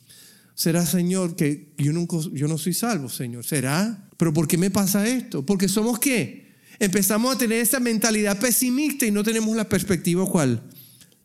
¿Será, 0.55 0.85
Señor, 0.85 1.35
que 1.35 1.73
yo, 1.77 1.93
nunca, 1.93 2.17
yo 2.33 2.47
no 2.47 2.57
soy 2.57 2.73
salvo, 2.73 3.09
Señor? 3.09 3.45
¿Será? 3.45 4.09
¿Pero 4.17 4.33
por 4.33 4.47
qué 4.47 4.57
me 4.57 4.71
pasa 4.71 5.07
esto? 5.07 5.45
Porque 5.45 5.67
somos 5.67 5.99
qué? 5.99 6.45
empezamos 6.79 7.35
a 7.35 7.38
tener 7.38 7.59
esa 7.59 7.79
mentalidad 7.79 8.39
pesimista 8.39 9.05
y 9.05 9.11
no 9.11 9.23
tenemos 9.23 9.55
la 9.55 9.67
perspectiva 9.69 10.25
cuál? 10.25 10.63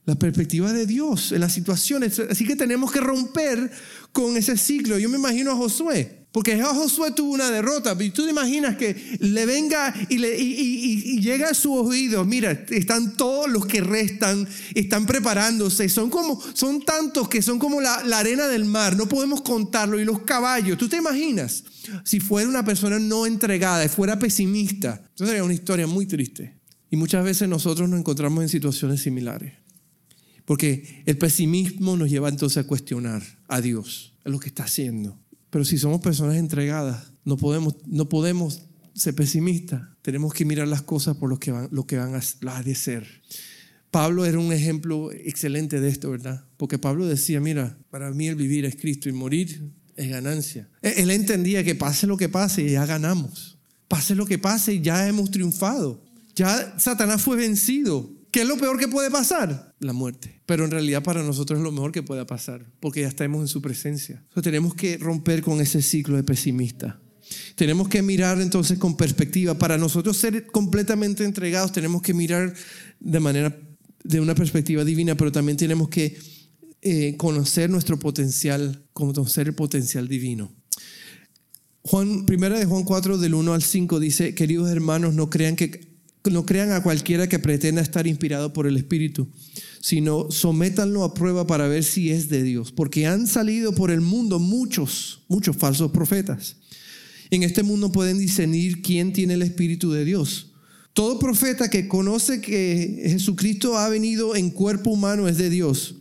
La 0.06 0.14
perspectiva 0.16 0.72
de 0.72 0.86
Dios 0.86 1.32
en 1.32 1.40
las 1.40 1.52
situaciones. 1.52 2.18
Así 2.18 2.46
que 2.46 2.56
tenemos 2.56 2.90
que 2.90 3.00
romper 3.00 3.70
con 4.12 4.36
ese 4.36 4.56
ciclo. 4.56 4.98
Yo 4.98 5.08
me 5.08 5.18
imagino 5.18 5.52
a 5.52 5.56
Josué. 5.56 6.19
Porque 6.33 6.62
Josué 6.62 7.11
tuvo 7.11 7.33
una 7.33 7.51
derrota. 7.51 7.97
Y 7.99 8.11
tú 8.11 8.25
te 8.25 8.31
imaginas 8.31 8.77
que 8.77 9.19
le 9.19 9.47
venga 9.47 9.93
y, 10.09 10.19
le, 10.19 10.38
y, 10.38 11.21
llega 11.21 11.51
a 11.51 11.55
su 11.55 11.75
oído. 11.75 12.25
Mira, 12.25 12.53
están 12.71 13.16
todos 13.16 13.51
los 13.51 13.66
que 13.66 13.81
restan, 13.81 14.47
están 14.75 15.07
preparándose. 15.07 15.88
Son 15.88 16.09
como, 16.09 16.40
son 16.55 16.83
tantos 16.83 17.29
que 17.29 17.43
son 17.43 17.59
como 17.59 17.81
la, 17.81 18.05
la 18.05 18.21
arena 18.21 18.47
del 18.47 18.64
mar. 18.64 18.97
No 18.97 19.09
podemos 19.09 19.40
contarlo. 19.43 19.99
Y 19.99 20.05
los 20.05 20.21
caballos. 20.21 20.79
¿Tú 20.79 20.88
te 20.88 20.99
imaginas? 20.99 21.64
Si 22.05 22.21
fuera 22.21 22.49
una 22.49 22.64
persona 22.64 23.01
no 23.01 23.27
entregada, 23.27 23.88
fuera 23.88 24.19
pesimista. 24.19 25.03
Eso 25.14 25.27
sería 25.27 25.43
una 25.43 25.55
historia 25.55 25.88
muy 25.88 26.07
triste. 26.07 26.61
Y 26.90 26.97
muchas 26.97 27.25
veces 27.25 27.49
nosotros 27.49 27.88
nos 27.88 27.99
encontramos 27.99 28.43
en 28.43 28.49
situaciones 28.49 29.03
similares. 29.03 29.55
Porque 30.45 31.03
el 31.07 31.19
pesimismo 31.19 31.97
nos 31.97 32.09
lleva 32.09 32.29
entonces 32.29 32.59
a 32.59 32.66
cuestionar 32.66 33.23
a 33.49 33.61
Dios, 33.61 34.14
a 34.25 34.29
lo 34.29 34.38
que 34.38 34.49
está 34.49 34.64
haciendo. 34.64 35.19
Pero 35.50 35.64
si 35.64 35.78
somos 35.78 36.00
personas 36.00 36.36
entregadas, 36.36 37.12
no 37.24 37.36
podemos, 37.36 37.76
no 37.86 38.08
podemos 38.08 38.62
ser 38.94 39.14
pesimistas. 39.14 39.82
Tenemos 40.02 40.32
que 40.32 40.44
mirar 40.44 40.68
las 40.68 40.82
cosas 40.82 41.16
por 41.16 41.28
lo 41.28 41.38
que 41.38 41.52
van, 41.52 41.68
lo 41.72 41.86
que 41.86 41.98
van 41.98 42.14
a, 42.14 42.22
ser. 42.22 43.06
Pablo 43.90 44.24
era 44.24 44.38
un 44.38 44.52
ejemplo 44.52 45.10
excelente 45.12 45.80
de 45.80 45.88
esto, 45.88 46.10
¿verdad? 46.10 46.44
Porque 46.56 46.78
Pablo 46.78 47.06
decía, 47.06 47.40
mira, 47.40 47.76
para 47.90 48.10
mí 48.12 48.28
el 48.28 48.36
vivir 48.36 48.64
es 48.64 48.76
Cristo 48.76 49.08
y 49.08 49.12
morir 49.12 49.72
es 49.96 50.08
ganancia. 50.08 50.68
Él 50.82 51.10
entendía 51.10 51.64
que 51.64 51.74
pase 51.74 52.06
lo 52.06 52.16
que 52.16 52.28
pase, 52.28 52.70
ya 52.70 52.86
ganamos. 52.86 53.58
Pase 53.88 54.14
lo 54.14 54.24
que 54.24 54.38
pase, 54.38 54.80
ya 54.80 55.08
hemos 55.08 55.30
triunfado. 55.30 56.04
Ya 56.36 56.78
Satanás 56.78 57.22
fue 57.22 57.36
vencido. 57.36 58.10
¿Qué 58.31 58.43
es 58.43 58.49
lo 58.49 58.57
peor 58.57 58.79
que 58.79 58.87
puede 58.87 59.11
pasar? 59.11 59.75
La 59.81 59.93
muerte. 59.93 60.40
Pero 60.47 60.64
en 60.64 60.71
realidad 60.71 61.03
para 61.03 61.23
nosotros 61.23 61.59
es 61.59 61.64
lo 61.64 61.73
mejor 61.73 61.90
que 61.90 62.03
pueda 62.03 62.27
pasar, 62.27 62.64
porque 62.79 63.01
ya 63.01 63.09
estamos 63.09 63.40
en 63.40 63.49
su 63.49 63.61
presencia. 63.61 64.25
Tenemos 64.43 64.75
que 64.75 64.99
romper 64.99 65.43
con 65.43 65.61
ese 65.61 65.83
ciclo 65.83 66.16
de 66.16 66.23
pesimista. 66.23 67.01
Tenemos 67.57 67.88
que 67.88 68.03
mirar 68.03 68.40
entonces 68.40 68.79
con 68.79 68.97
perspectiva. 68.97 69.55
Para 69.55 69.79
nosotros 69.79 70.16
ser 70.16 70.47
completamente 70.47 71.25
entregados, 71.25 71.73
tenemos 71.73 72.03
que 72.03 72.14
mirar 72.14 72.55
de 73.01 73.21
manera, 73.21 73.57
de 74.05 74.21
una 74.21 74.35
perspectiva 74.35 74.85
divina, 74.85 75.16
pero 75.16 75.33
también 75.33 75.57
tenemos 75.57 75.88
que 75.88 76.16
eh, 76.83 77.16
conocer 77.16 77.69
nuestro 77.69 77.99
potencial, 77.99 78.85
conocer 78.93 79.49
el 79.49 79.55
potencial 79.55 80.09
divino. 80.09 80.55
Juan, 81.83 82.27
primera 82.27 82.59
de 82.59 82.66
Juan 82.66 82.85
4, 82.85 83.19
del 83.19 83.35
1 83.35 83.55
al 83.55 83.62
5, 83.62 84.01
dice, 84.01 84.35
queridos 84.35 84.71
hermanos, 84.71 85.14
no 85.14 85.31
crean 85.31 85.57
que 85.57 85.89
no 86.28 86.44
crean 86.44 86.72
a 86.72 86.83
cualquiera 86.83 87.28
que 87.28 87.38
pretenda 87.38 87.80
estar 87.80 88.06
inspirado 88.06 88.52
por 88.52 88.66
el 88.66 88.76
Espíritu, 88.76 89.28
sino 89.80 90.30
sométanlo 90.30 91.04
a 91.04 91.14
prueba 91.14 91.46
para 91.46 91.68
ver 91.68 91.85
si 91.85 92.11
es 92.11 92.28
de 92.28 92.42
Dios, 92.42 92.72
porque 92.72 93.06
han 93.06 93.26
salido 93.26 93.74
por 93.74 93.90
el 93.90 94.02
mundo 94.02 94.38
muchos, 94.38 95.22
muchos 95.28 95.56
falsos 95.56 95.90
profetas. 95.92 96.56
En 97.30 97.42
este 97.42 97.62
mundo 97.62 97.92
pueden 97.92 98.18
discernir 98.18 98.83
quién 98.83 99.12
tiene 99.12 99.35
el 99.35 99.42
Espíritu 99.42 99.92
de 99.92 100.04
Dios. 100.04 100.52
Todo 100.92 101.18
profeta 101.18 101.70
que 101.70 101.88
conoce 101.88 102.40
que 102.40 103.02
Jesucristo 103.04 103.78
ha 103.78 103.88
venido 103.88 104.35
en 104.37 104.50
cuerpo 104.50 104.90
humano 104.90 105.28
es 105.28 105.38
de 105.38 105.48
Dios. 105.48 105.94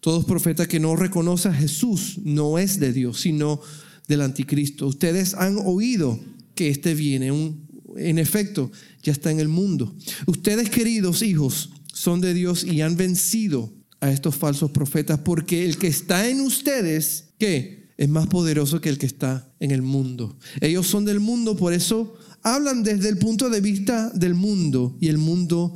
Todo 0.00 0.26
profeta 0.26 0.66
que 0.66 0.80
no 0.80 0.96
reconoce 0.96 1.48
a 1.48 1.54
Jesús 1.54 2.18
no 2.24 2.58
es 2.58 2.80
de 2.80 2.92
Dios, 2.92 3.20
sino 3.20 3.60
del 4.08 4.20
anticristo. 4.22 4.88
Ustedes 4.88 5.34
han 5.34 5.58
oído 5.64 6.18
que 6.56 6.68
este 6.68 6.94
viene, 6.94 7.30
un, 7.30 7.71
en 7.96 8.18
efecto, 8.18 8.70
ya 9.02 9.12
está 9.12 9.30
en 9.30 9.40
el 9.40 9.48
mundo. 9.48 9.94
Ustedes, 10.26 10.70
queridos 10.70 11.22
hijos, 11.22 11.70
son 11.92 12.20
de 12.20 12.34
Dios 12.34 12.64
y 12.64 12.80
han 12.80 12.96
vencido 12.96 13.72
a 14.00 14.10
estos 14.10 14.34
falsos 14.34 14.70
profetas, 14.70 15.20
porque 15.20 15.64
el 15.64 15.78
que 15.78 15.86
está 15.86 16.28
en 16.28 16.40
ustedes, 16.40 17.34
¿qué? 17.38 17.92
Es 17.96 18.08
más 18.08 18.26
poderoso 18.26 18.80
que 18.80 18.88
el 18.88 18.98
que 18.98 19.06
está 19.06 19.54
en 19.60 19.70
el 19.70 19.82
mundo. 19.82 20.36
Ellos 20.60 20.86
son 20.86 21.04
del 21.04 21.20
mundo, 21.20 21.56
por 21.56 21.72
eso 21.72 22.14
hablan 22.42 22.82
desde 22.82 23.08
el 23.08 23.18
punto 23.18 23.48
de 23.48 23.60
vista 23.60 24.10
del 24.10 24.34
mundo 24.34 24.96
y 25.00 25.08
el 25.08 25.18
mundo 25.18 25.74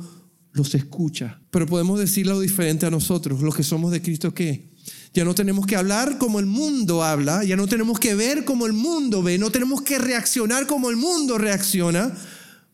los 0.51 0.75
escucha. 0.75 1.41
Pero 1.51 1.67
podemos 1.67 1.99
decirlo 1.99 2.39
diferente 2.39 2.85
a 2.85 2.91
nosotros, 2.91 3.41
los 3.41 3.55
que 3.55 3.63
somos 3.63 3.91
de 3.91 4.01
Cristo, 4.01 4.33
¿qué? 4.33 4.73
Ya 5.17 5.25
no 5.25 5.33
tenemos 5.33 5.65
que 5.65 5.75
hablar 5.75 6.19
como 6.19 6.39
el 6.39 6.45
mundo 6.45 7.03
habla, 7.03 7.43
ya 7.43 7.55
no 7.55 7.65
tenemos 7.65 7.99
que 7.99 8.13
ver 8.13 8.45
como 8.45 8.67
el 8.67 8.73
mundo 8.73 9.23
ve, 9.23 9.39
no 9.39 9.49
tenemos 9.49 9.81
que 9.81 9.97
reaccionar 9.97 10.67
como 10.67 10.91
el 10.91 10.95
mundo 10.95 11.39
reacciona, 11.39 12.15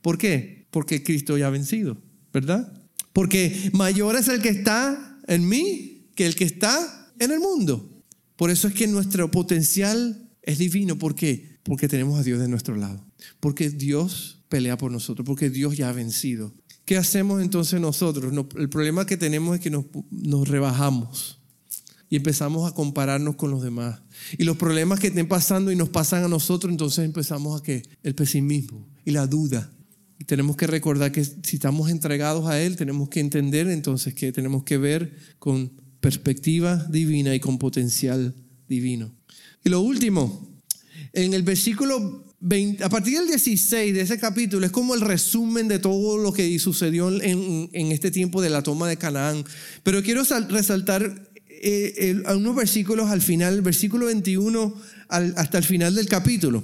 ¿Por 0.02 0.18
qué? 0.18 0.68
Porque 0.70 1.04
Cristo 1.04 1.38
ya 1.38 1.48
ha 1.48 1.52
vencido, 1.52 1.98
¿verdad? 2.34 2.74
Porque 3.14 3.72
mayor 3.72 4.18
es 4.18 4.28
el 4.28 4.42
que 4.42 4.50
está 4.50 5.22
en 5.26 5.48
mí 5.48 6.10
que 6.16 6.26
el 6.26 6.36
que 6.36 6.44
está 6.44 7.14
en 7.18 7.32
el 7.32 7.40
mundo. 7.40 8.04
Por 8.36 8.52
eso 8.52 8.68
es 8.68 8.74
que 8.74 8.88
nuestro 8.88 9.32
potencial 9.32 10.30
es 10.42 10.58
divino. 10.58 10.98
¿Por 10.98 11.16
qué? 11.16 11.60
Porque 11.64 11.88
tenemos 11.88 12.20
a 12.20 12.24
Dios 12.24 12.42
de 12.42 12.50
nuestro 12.50 12.76
lado. 12.76 13.08
Porque 13.40 13.70
Dios 13.70 14.44
pelea 14.50 14.78
por 14.78 14.92
nosotros, 14.92 15.26
porque 15.26 15.50
Dios 15.50 15.78
ya 15.78 15.88
ha 15.88 15.94
vencido. 15.94 16.54
¿Qué 16.84 16.98
hacemos 16.98 17.42
entonces 17.42 17.80
nosotros? 17.80 18.34
el 18.58 18.68
problema 18.68 19.06
que 19.06 19.16
tenemos 19.16 19.56
es 19.56 19.62
que 19.62 19.70
nos, 19.70 19.86
nos 20.12 20.46
rebajamos 20.46 21.40
y 22.14 22.18
empezamos 22.18 22.70
a 22.70 22.76
compararnos 22.76 23.38
con 23.38 23.50
los 23.50 23.64
demás. 23.64 24.00
Y 24.38 24.44
los 24.44 24.56
problemas 24.56 25.00
que 25.00 25.08
estén 25.08 25.28
pasando 25.28 25.72
y 25.72 25.76
nos 25.76 25.90
pasan 25.90 26.24
a 26.24 26.28
nosotros, 26.28 26.70
entonces 26.72 27.06
empezamos 27.06 27.60
a 27.60 27.64
que 27.64 27.82
el 28.04 28.14
pesimismo 28.14 28.88
y 29.04 29.10
la 29.10 29.26
duda 29.26 29.74
tenemos 30.28 30.56
que 30.56 30.68
recordar 30.68 31.12
que 31.12 31.26
si 31.26 31.56
estamos 31.56 31.90
entregados 31.90 32.46
a 32.46 32.62
Él, 32.62 32.76
tenemos 32.76 33.10
que 33.10 33.20
entender 33.20 33.68
entonces 33.68 34.14
que 34.14 34.32
tenemos 34.32 34.64
que 34.64 34.78
ver 34.78 35.18
con 35.40 35.72
perspectiva 36.02 36.86
divina 36.88 37.34
y 37.34 37.40
con 37.40 37.58
potencial 37.58 38.36
divino. 38.68 39.12
Y 39.66 39.70
lo 39.70 39.82
último, 39.82 40.52
En 41.14 41.34
el 41.34 41.42
versículo 41.42 42.26
20, 42.42 42.84
a 42.84 42.90
partir 42.90 43.18
del 43.18 43.28
16 43.28 43.94
de 43.94 44.02
ese 44.02 44.20
capítulo 44.20 44.66
es 44.68 44.72
como 44.72 44.94
el 44.94 45.02
resumen 45.02 45.68
de 45.68 45.80
todo 45.80 46.18
lo 46.18 46.32
que 46.32 46.60
sucedió 46.60 47.10
en, 47.10 47.70
este 47.92 48.12
tiempo 48.12 48.40
de 48.40 48.52
la 48.52 48.62
toma 48.62 48.88
de 48.88 48.98
Canaán. 48.98 49.44
Pero 49.82 50.04
quiero 50.04 50.24
resaltar 50.50 51.33
eh, 51.64 52.24
unos 52.36 52.56
versículos 52.56 53.10
al 53.10 53.22
final, 53.22 53.56
el 53.56 53.62
versículo 53.62 54.08
21 54.08 54.76
hasta 55.08 55.58
el 55.58 55.64
final 55.64 55.96
del 55.96 56.08
capítulo. 56.08 56.64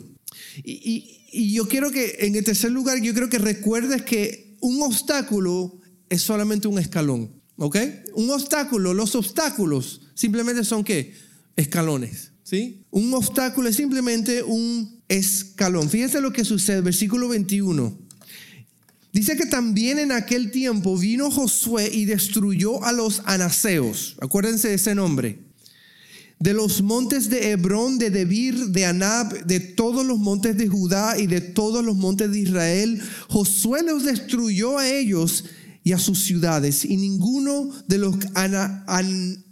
Y, 0.64 1.20
y 1.32 1.54
yo 1.54 1.68
quiero 1.68 1.92
que, 1.92 2.18
en 2.20 2.36
el 2.36 2.44
tercer 2.44 2.72
lugar, 2.72 3.02
yo 3.02 3.14
quiero 3.14 3.30
que 3.30 3.38
recuerdes 3.38 4.02
que 4.02 4.58
un 4.62 4.82
obstáculo 4.82 5.80
es 6.10 6.22
solamente 6.22 6.68
un 6.68 6.80
escalón. 6.80 7.40
¿Ok? 7.58 7.78
Un 8.14 8.30
obstáculo, 8.30 8.94
los 8.94 9.16
obstáculos 9.16 10.02
simplemente 10.16 10.64
son 10.64 10.84
qué? 10.84 11.14
Escalones. 11.58 12.32
¿Sí? 12.44 12.86
Un 12.90 13.14
obstáculo 13.14 13.68
es 13.70 13.76
simplemente 13.76 14.42
un 14.44 15.04
escalón. 15.08 15.90
Fíjense 15.90 16.22
lo 16.22 16.32
que 16.32 16.46
sucede, 16.46 16.82
versículo 16.82 17.28
21. 17.28 18.09
Dice 19.12 19.36
que 19.36 19.48
también 19.48 19.98
en 19.98 20.12
aquel 20.12 20.52
tiempo 20.52 20.98
vino 20.98 21.32
Josué 21.32 21.90
y 21.92 22.06
destruyó 22.06 22.84
a 22.84 22.92
los 22.92 23.24
anaseos. 23.26 24.16
Acuérdense 24.22 24.70
de 24.70 24.76
ese 24.76 24.94
nombre. 24.94 25.40
De 26.40 26.54
los 26.54 26.82
montes 26.82 27.30
de 27.30 27.52
Hebrón, 27.52 27.98
de 27.98 28.12
Debir, 28.12 28.68
de 28.68 28.86
Anab, 28.86 29.46
de 29.46 29.60
todos 29.60 30.06
los 30.06 30.20
montes 30.20 30.58
de 30.58 30.68
Judá 30.68 31.20
y 31.20 31.28
de 31.28 31.42
todos 31.42 31.84
los 31.84 31.98
montes 31.98 32.32
de 32.32 32.40
Israel. 32.40 33.02
Josué 33.28 33.84
los 33.84 34.04
destruyó 34.04 34.78
a 34.78 34.88
ellos 34.88 35.44
y 35.84 35.92
a 35.92 35.98
sus 35.98 36.24
ciudades, 36.24 36.86
y 36.86 36.98
ninguno 36.98 37.72
de 37.88 37.98
los 37.98 38.16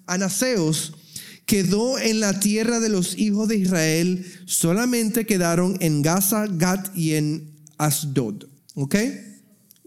anaseos 0.05 0.93
quedó 1.45 1.97
en 1.97 2.19
la 2.19 2.39
tierra 2.39 2.79
de 2.79 2.89
los 2.89 3.17
hijos 3.17 3.47
de 3.47 3.57
Israel, 3.57 4.25
solamente 4.45 5.25
quedaron 5.25 5.77
en 5.79 6.01
Gaza, 6.01 6.45
Gat 6.47 6.95
y 6.95 7.13
en 7.13 7.49
Asdod. 7.77 8.45
¿Ok? 8.75 8.95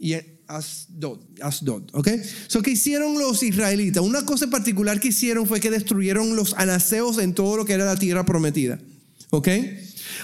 Y 0.00 0.14
Asdod, 0.46 1.20
Asdod, 1.42 1.82
¿ok? 1.92 2.08
So, 2.48 2.62
¿qué 2.62 2.70
hicieron 2.70 3.18
los 3.18 3.42
israelitas? 3.42 4.02
Una 4.02 4.24
cosa 4.24 4.46
en 4.46 4.50
particular 4.50 4.98
que 4.98 5.08
hicieron 5.08 5.46
fue 5.46 5.60
que 5.60 5.70
destruyeron 5.70 6.34
los 6.34 6.54
anaseos 6.54 7.18
en 7.18 7.34
todo 7.34 7.58
lo 7.58 7.64
que 7.66 7.74
era 7.74 7.84
la 7.84 7.96
tierra 7.96 8.24
prometida, 8.24 8.80
¿ok? 9.28 9.48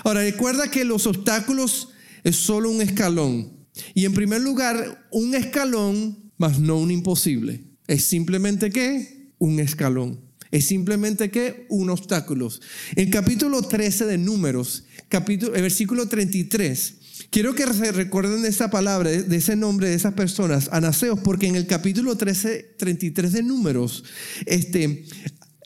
Ahora, 0.03 0.23
recuerda 0.23 0.71
que 0.71 0.85
los 0.85 1.07
obstáculos 1.07 1.91
es 2.25 2.37
solo 2.37 2.71
un 2.71 2.81
escalón. 2.81 3.53
Y 3.95 4.07
en 4.07 4.15
primer 4.15 4.41
lugar, 4.41 5.07
un 5.13 5.35
escalón, 5.35 6.33
más 6.39 6.59
no 6.59 6.79
un 6.79 6.91
imposible. 6.91 7.65
Es 7.87 8.07
simplemente 8.07 8.71
que 8.71 9.33
un 9.39 9.61
escalón. 9.61 10.21
Es 10.51 10.65
simplemente 10.67 11.31
que 11.31 11.67
un 11.69 11.91
obstáculo. 11.91 12.51
El 12.95 13.11
capítulo 13.11 13.63
13 13.63 14.07
de 14.07 14.19
Números, 14.19 14.85
capítulo, 15.09 15.55
el 15.55 15.63
versículo 15.63 16.09
33, 16.09 16.96
quiero 17.31 17.55
que 17.55 17.67
se 17.73 17.93
recuerden 17.93 18.43
de 18.43 18.49
esa 18.49 18.71
palabra, 18.71 19.11
de 19.11 19.37
ese 19.37 19.57
nombre 19.57 19.89
de 19.89 19.95
esas 19.95 20.15
personas, 20.15 20.69
anaseos, 20.73 21.21
porque 21.21 21.47
en 21.47 21.57
el 21.57 21.67
capítulo 21.67 22.17
13, 22.17 22.75
33 22.79 23.33
de 23.33 23.43
Números, 23.43 24.05
este, 24.47 25.05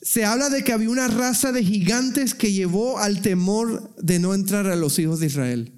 se 0.03 0.25
habla 0.25 0.51
de 0.51 0.65
que 0.65 0.73
había 0.73 0.91
una 0.91 1.09
raza 1.09 1.53
de 1.53 1.65
gigantes 1.65 2.35
que 2.35 2.53
llevó 2.53 2.99
al 2.99 3.23
temor 3.23 3.95
de 3.99 4.19
no 4.19 4.35
entrar 4.35 4.67
a 4.67 4.77
los 4.77 4.99
hijos 4.99 5.21
de 5.21 5.27
Israel. 5.27 5.73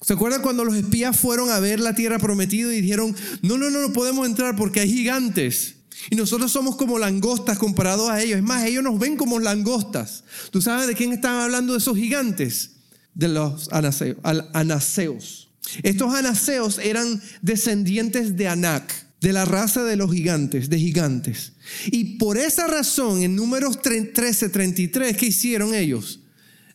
¿Se 0.00 0.12
acuerdan 0.12 0.42
cuando 0.42 0.64
los 0.64 0.76
espías 0.76 1.16
fueron 1.16 1.50
a 1.50 1.58
ver 1.58 1.80
la 1.80 1.94
tierra 1.94 2.18
prometida 2.18 2.72
y 2.74 2.80
dijeron, 2.80 3.14
no, 3.42 3.58
no, 3.58 3.70
no, 3.70 3.80
no 3.80 3.92
podemos 3.92 4.26
entrar 4.26 4.56
porque 4.56 4.80
hay 4.80 4.92
gigantes? 4.92 5.76
Y 6.10 6.16
nosotros 6.16 6.52
somos 6.52 6.76
como 6.76 6.98
langostas 6.98 7.58
comparados 7.58 8.10
a 8.10 8.22
ellos. 8.22 8.36
Es 8.36 8.42
más, 8.42 8.64
ellos 8.64 8.82
nos 8.82 8.98
ven 8.98 9.16
como 9.16 9.38
langostas. 9.38 10.24
¿Tú 10.50 10.60
sabes 10.60 10.86
de 10.86 10.94
quién 10.94 11.12
están 11.12 11.36
hablando 11.36 11.74
esos 11.74 11.96
gigantes? 11.96 12.73
De 13.14 13.28
los 13.28 13.68
anaseos. 13.72 15.50
Estos 15.82 16.14
anaseos 16.14 16.78
eran 16.78 17.22
descendientes 17.42 18.36
de 18.36 18.48
Anac, 18.48 18.92
de 19.20 19.32
la 19.32 19.44
raza 19.44 19.84
de 19.84 19.96
los 19.96 20.12
gigantes, 20.12 20.68
de 20.68 20.78
gigantes. 20.78 21.52
Y 21.86 22.16
por 22.16 22.36
esa 22.36 22.66
razón, 22.66 23.22
en 23.22 23.36
números 23.36 23.80
13, 23.80 24.48
33, 24.50 25.16
¿qué 25.16 25.26
hicieron 25.26 25.74
ellos? 25.74 26.20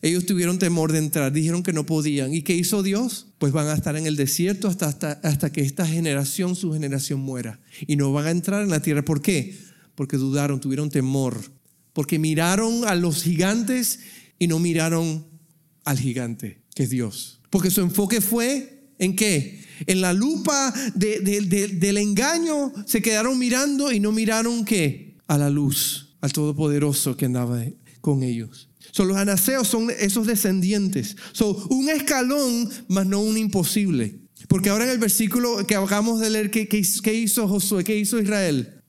Ellos 0.02 0.24
tuvieron 0.24 0.58
temor 0.58 0.92
de 0.92 0.98
entrar, 0.98 1.30
dijeron 1.30 1.62
que 1.62 1.74
no 1.74 1.84
podían. 1.84 2.32
¿Y 2.32 2.42
qué 2.42 2.56
hizo 2.56 2.82
Dios? 2.82 3.26
Pues 3.38 3.52
van 3.52 3.68
a 3.68 3.74
estar 3.74 3.96
en 3.96 4.06
el 4.06 4.16
desierto 4.16 4.66
hasta, 4.66 4.86
hasta, 4.86 5.12
hasta 5.22 5.52
que 5.52 5.60
esta 5.60 5.86
generación, 5.86 6.56
su 6.56 6.72
generación 6.72 7.20
muera. 7.20 7.60
Y 7.86 7.96
no 7.96 8.12
van 8.12 8.26
a 8.26 8.30
entrar 8.30 8.62
en 8.62 8.70
la 8.70 8.80
tierra. 8.80 9.04
¿Por 9.04 9.20
qué? 9.20 9.58
Porque 9.94 10.16
dudaron, 10.16 10.58
tuvieron 10.60 10.88
temor. 10.88 11.38
Porque 11.92 12.18
miraron 12.18 12.88
a 12.88 12.94
los 12.94 13.22
gigantes 13.22 14.00
y 14.38 14.46
no 14.46 14.58
miraron 14.58 15.29
al 15.90 15.98
gigante, 15.98 16.62
que 16.72 16.84
es 16.84 16.90
Dios. 16.90 17.40
Porque 17.50 17.70
su 17.70 17.80
enfoque 17.80 18.20
fue 18.20 18.92
en 19.00 19.16
qué? 19.16 19.60
En 19.86 20.00
la 20.00 20.12
lupa 20.12 20.72
del 20.94 21.98
engaño 21.98 22.72
se 22.86 23.02
quedaron 23.02 23.36
mirando 23.38 23.90
y 23.90 23.98
no 23.98 24.12
miraron 24.12 24.64
qué? 24.64 25.16
A 25.26 25.36
la 25.36 25.50
luz, 25.50 26.14
al 26.20 26.32
Todopoderoso 26.32 27.16
que 27.16 27.24
andaba 27.24 27.64
con 28.00 28.22
ellos. 28.22 28.68
Son 28.92 29.08
los 29.08 29.16
anaseos 29.16 29.66
son 29.66 29.90
esos 29.90 30.28
descendientes. 30.28 31.16
Son 31.32 31.56
un 31.70 31.88
escalón, 31.88 32.70
más 32.86 33.06
no 33.06 33.20
un 33.20 33.36
imposible. 33.36 34.20
Porque 34.46 34.68
ahora 34.68 34.84
en 34.84 34.90
el 34.90 34.98
versículo 34.98 35.66
que 35.66 35.74
acabamos 35.74 36.20
de 36.20 36.30
leer, 36.30 36.50
¿qué, 36.52 37.14
hizo 37.14 37.48
Josué? 37.48 37.82
¿Qué 37.82 37.96
hizo 37.96 38.20
Israel? 38.20 38.80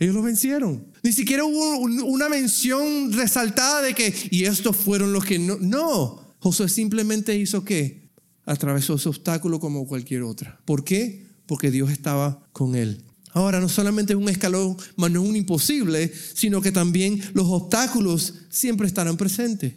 Ellos 0.00 0.16
lo 0.16 0.22
vencieron. 0.22 0.84
Ni 1.04 1.12
siquiera 1.12 1.44
hubo 1.44 1.78
una 1.78 2.28
mención 2.28 3.12
resaltada 3.12 3.82
de 3.82 3.94
que, 3.94 4.12
y 4.30 4.44
estos 4.44 4.76
fueron 4.76 5.12
los 5.12 5.24
que 5.24 5.38
no. 5.38 5.56
No, 5.60 6.19
Josué 6.40 6.68
simplemente 6.68 7.36
hizo 7.36 7.64
qué? 7.64 8.10
Atravesó 8.44 8.94
ese 8.94 9.08
obstáculo 9.08 9.60
como 9.60 9.86
cualquier 9.86 10.22
otra. 10.22 10.60
¿Por 10.64 10.84
qué? 10.84 11.26
Porque 11.46 11.70
Dios 11.70 11.90
estaba 11.90 12.46
con 12.52 12.74
él. 12.74 13.04
Ahora, 13.32 13.60
no 13.60 13.68
solamente 13.68 14.12
es 14.12 14.18
un 14.18 14.28
escalón, 14.28 14.76
más 14.96 15.10
no 15.10 15.22
es 15.22 15.28
un 15.28 15.36
imposible, 15.36 16.12
sino 16.34 16.60
que 16.60 16.72
también 16.72 17.22
los 17.34 17.46
obstáculos 17.46 18.34
siempre 18.48 18.88
estarán 18.88 19.16
presentes. 19.16 19.74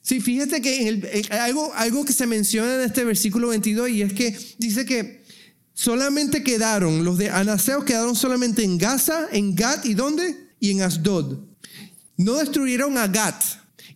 Sí, 0.00 0.20
fíjate 0.20 0.62
que 0.62 1.26
algo, 1.30 1.74
algo 1.74 2.04
que 2.04 2.12
se 2.12 2.26
menciona 2.26 2.76
en 2.76 2.82
este 2.82 3.04
versículo 3.04 3.48
22 3.48 3.90
y 3.90 4.02
es 4.02 4.12
que 4.12 4.38
dice 4.56 4.86
que 4.86 5.24
solamente 5.74 6.44
quedaron, 6.44 7.04
los 7.04 7.18
de 7.18 7.28
Anaseo 7.28 7.84
quedaron 7.84 8.14
solamente 8.14 8.62
en 8.62 8.78
Gaza, 8.78 9.26
en 9.32 9.54
Gat 9.54 9.84
y 9.84 9.94
¿dónde? 9.94 10.54
Y 10.60 10.70
en 10.70 10.82
Asdod. 10.82 11.40
No 12.16 12.34
destruyeron 12.34 12.96
a 12.96 13.08
Gat. 13.08 13.42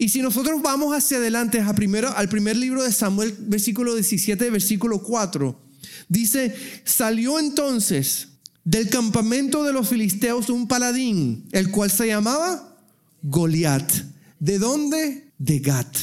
Y 0.00 0.08
si 0.08 0.22
nosotros 0.22 0.62
vamos 0.62 0.96
hacia 0.96 1.18
adelante 1.18 1.60
a 1.60 1.74
primero, 1.74 2.08
al 2.16 2.30
primer 2.30 2.56
libro 2.56 2.82
de 2.82 2.90
Samuel, 2.90 3.36
versículo 3.38 3.94
17, 3.94 4.48
versículo 4.48 5.02
4, 5.02 5.60
dice, 6.08 6.54
salió 6.84 7.38
entonces 7.38 8.28
del 8.64 8.88
campamento 8.88 9.62
de 9.62 9.74
los 9.74 9.90
filisteos 9.90 10.48
un 10.48 10.66
paladín, 10.68 11.46
el 11.52 11.70
cual 11.70 11.90
se 11.90 12.06
llamaba 12.06 12.78
Goliat. 13.22 13.92
¿De 14.38 14.58
dónde? 14.58 15.34
De 15.36 15.58
Gat. 15.58 15.94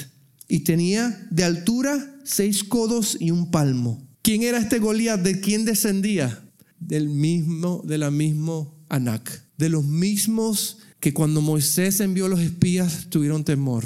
Y 0.47 0.59
tenía 0.59 1.27
de 1.31 1.43
altura 1.43 2.19
seis 2.23 2.63
codos 2.63 3.17
y 3.19 3.31
un 3.31 3.49
palmo. 3.49 4.07
¿Quién 4.21 4.43
era 4.43 4.59
este 4.59 4.77
Goliat? 4.77 5.21
¿De 5.21 5.39
quién 5.39 5.65
descendía? 5.65 6.47
Del 6.79 7.09
mismo, 7.09 7.81
de 7.83 7.97
la 7.97 8.11
mismo 8.11 8.75
Anac. 8.89 9.43
De 9.57 9.69
los 9.69 9.85
mismos 9.85 10.77
que 10.99 11.13
cuando 11.13 11.41
Moisés 11.41 11.99
envió 11.99 12.25
a 12.25 12.29
los 12.29 12.39
espías 12.39 13.07
tuvieron 13.09 13.43
temor. 13.43 13.85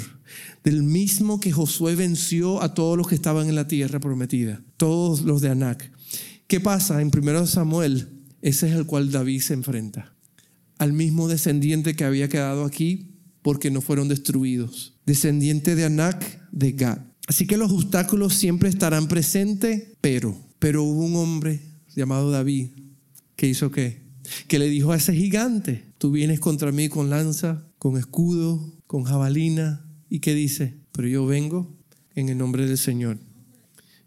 Del 0.64 0.82
mismo 0.82 1.40
que 1.40 1.52
Josué 1.52 1.94
venció 1.94 2.62
a 2.62 2.74
todos 2.74 2.96
los 2.96 3.08
que 3.08 3.14
estaban 3.14 3.48
en 3.48 3.54
la 3.54 3.68
tierra 3.68 4.00
prometida. 4.00 4.62
Todos 4.76 5.22
los 5.22 5.40
de 5.40 5.50
Anac. 5.50 5.90
¿Qué 6.46 6.60
pasa 6.60 7.02
en 7.02 7.10
1 7.14 7.46
Samuel 7.46 8.22
ese 8.42 8.68
es 8.68 8.74
el 8.74 8.86
cual 8.86 9.10
David 9.10 9.40
se 9.40 9.54
enfrenta. 9.54 10.14
Al 10.76 10.92
mismo 10.92 11.28
descendiente 11.28 11.94
que 11.94 12.04
había 12.04 12.28
quedado 12.28 12.64
aquí 12.64 13.20
porque 13.40 13.70
no 13.70 13.80
fueron 13.80 14.08
destruidos. 14.08 14.98
Descendiente 15.06 15.76
de 15.76 15.84
Anac, 15.84 16.50
de 16.50 16.72
Gad. 16.72 16.98
Así 17.28 17.46
que 17.46 17.56
los 17.56 17.70
obstáculos 17.70 18.34
siempre 18.34 18.68
estarán 18.68 19.06
presentes, 19.06 19.92
pero, 20.00 20.36
pero 20.58 20.82
hubo 20.82 21.04
un 21.04 21.14
hombre 21.14 21.60
llamado 21.94 22.32
David 22.32 22.70
que 23.36 23.46
hizo 23.46 23.70
qué? 23.70 24.01
Que 24.48 24.58
le 24.58 24.68
dijo 24.68 24.92
a 24.92 24.96
ese 24.96 25.14
gigante, 25.14 25.84
tú 25.98 26.10
vienes 26.10 26.40
contra 26.40 26.72
mí 26.72 26.88
con 26.88 27.10
lanza, 27.10 27.64
con 27.78 27.96
escudo, 27.96 28.72
con 28.86 29.04
jabalina, 29.04 29.86
y 30.08 30.20
qué 30.20 30.34
dice, 30.34 30.76
pero 30.92 31.08
yo 31.08 31.26
vengo 31.26 31.74
en 32.14 32.28
el 32.28 32.38
nombre 32.38 32.66
del 32.66 32.78
Señor. 32.78 33.18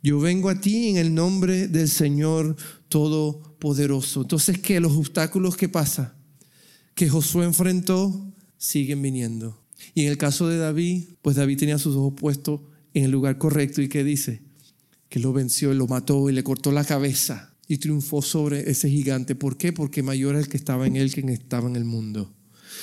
Yo 0.03 0.19
vengo 0.19 0.49
a 0.49 0.61
ti 0.61 0.89
en 0.89 0.97
el 0.97 1.15
nombre 1.15 1.67
del 1.67 1.89
Señor 1.89 2.55
todo 2.89 3.57
poderoso. 3.59 4.21
Entonces, 4.21 4.59
¿qué? 4.59 4.79
Los 4.79 4.93
obstáculos 4.93 5.57
que 5.57 5.67
pasa, 5.67 6.15
que 6.93 7.09
Josué 7.09 7.45
enfrentó, 7.45 8.31
siguen 8.57 9.01
viniendo. 9.01 9.65
Y 9.95 10.03
en 10.03 10.09
el 10.09 10.17
caso 10.17 10.47
de 10.47 10.57
David, 10.57 11.05
pues 11.23 11.37
David 11.37 11.57
tenía 11.57 11.79
sus 11.79 11.95
ojos 11.95 12.13
puestos 12.15 12.61
en 12.93 13.05
el 13.05 13.11
lugar 13.11 13.39
correcto 13.39 13.81
y 13.81 13.89
¿qué 13.89 14.03
dice? 14.03 14.43
Que 15.09 15.19
lo 15.19 15.33
venció 15.33 15.73
y 15.73 15.75
lo 15.75 15.87
mató 15.87 16.29
y 16.29 16.33
le 16.33 16.43
cortó 16.43 16.71
la 16.71 16.85
cabeza 16.85 17.54
y 17.67 17.77
triunfó 17.77 18.21
sobre 18.21 18.69
ese 18.69 18.89
gigante. 18.89 19.35
¿Por 19.35 19.57
qué? 19.57 19.73
Porque 19.73 20.03
mayor 20.03 20.35
es 20.35 20.43
el 20.43 20.49
que 20.49 20.57
estaba 20.57 20.87
en 20.87 20.95
él 20.95 21.13
que 21.13 21.21
estaba 21.31 21.69
en 21.69 21.75
el 21.75 21.85
mundo. 21.85 22.33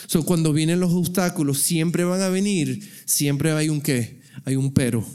So, 0.07 0.25
cuando 0.25 0.53
vienen 0.53 0.81
los 0.81 0.93
obstáculos, 0.93 1.59
siempre 1.59 2.05
van 2.05 2.23
a 2.23 2.29
venir, 2.29 2.83
siempre 3.05 3.53
hay 3.53 3.69
un 3.69 3.81
qué, 3.81 4.21
hay 4.45 4.57
un 4.57 4.73
pero. 4.73 5.07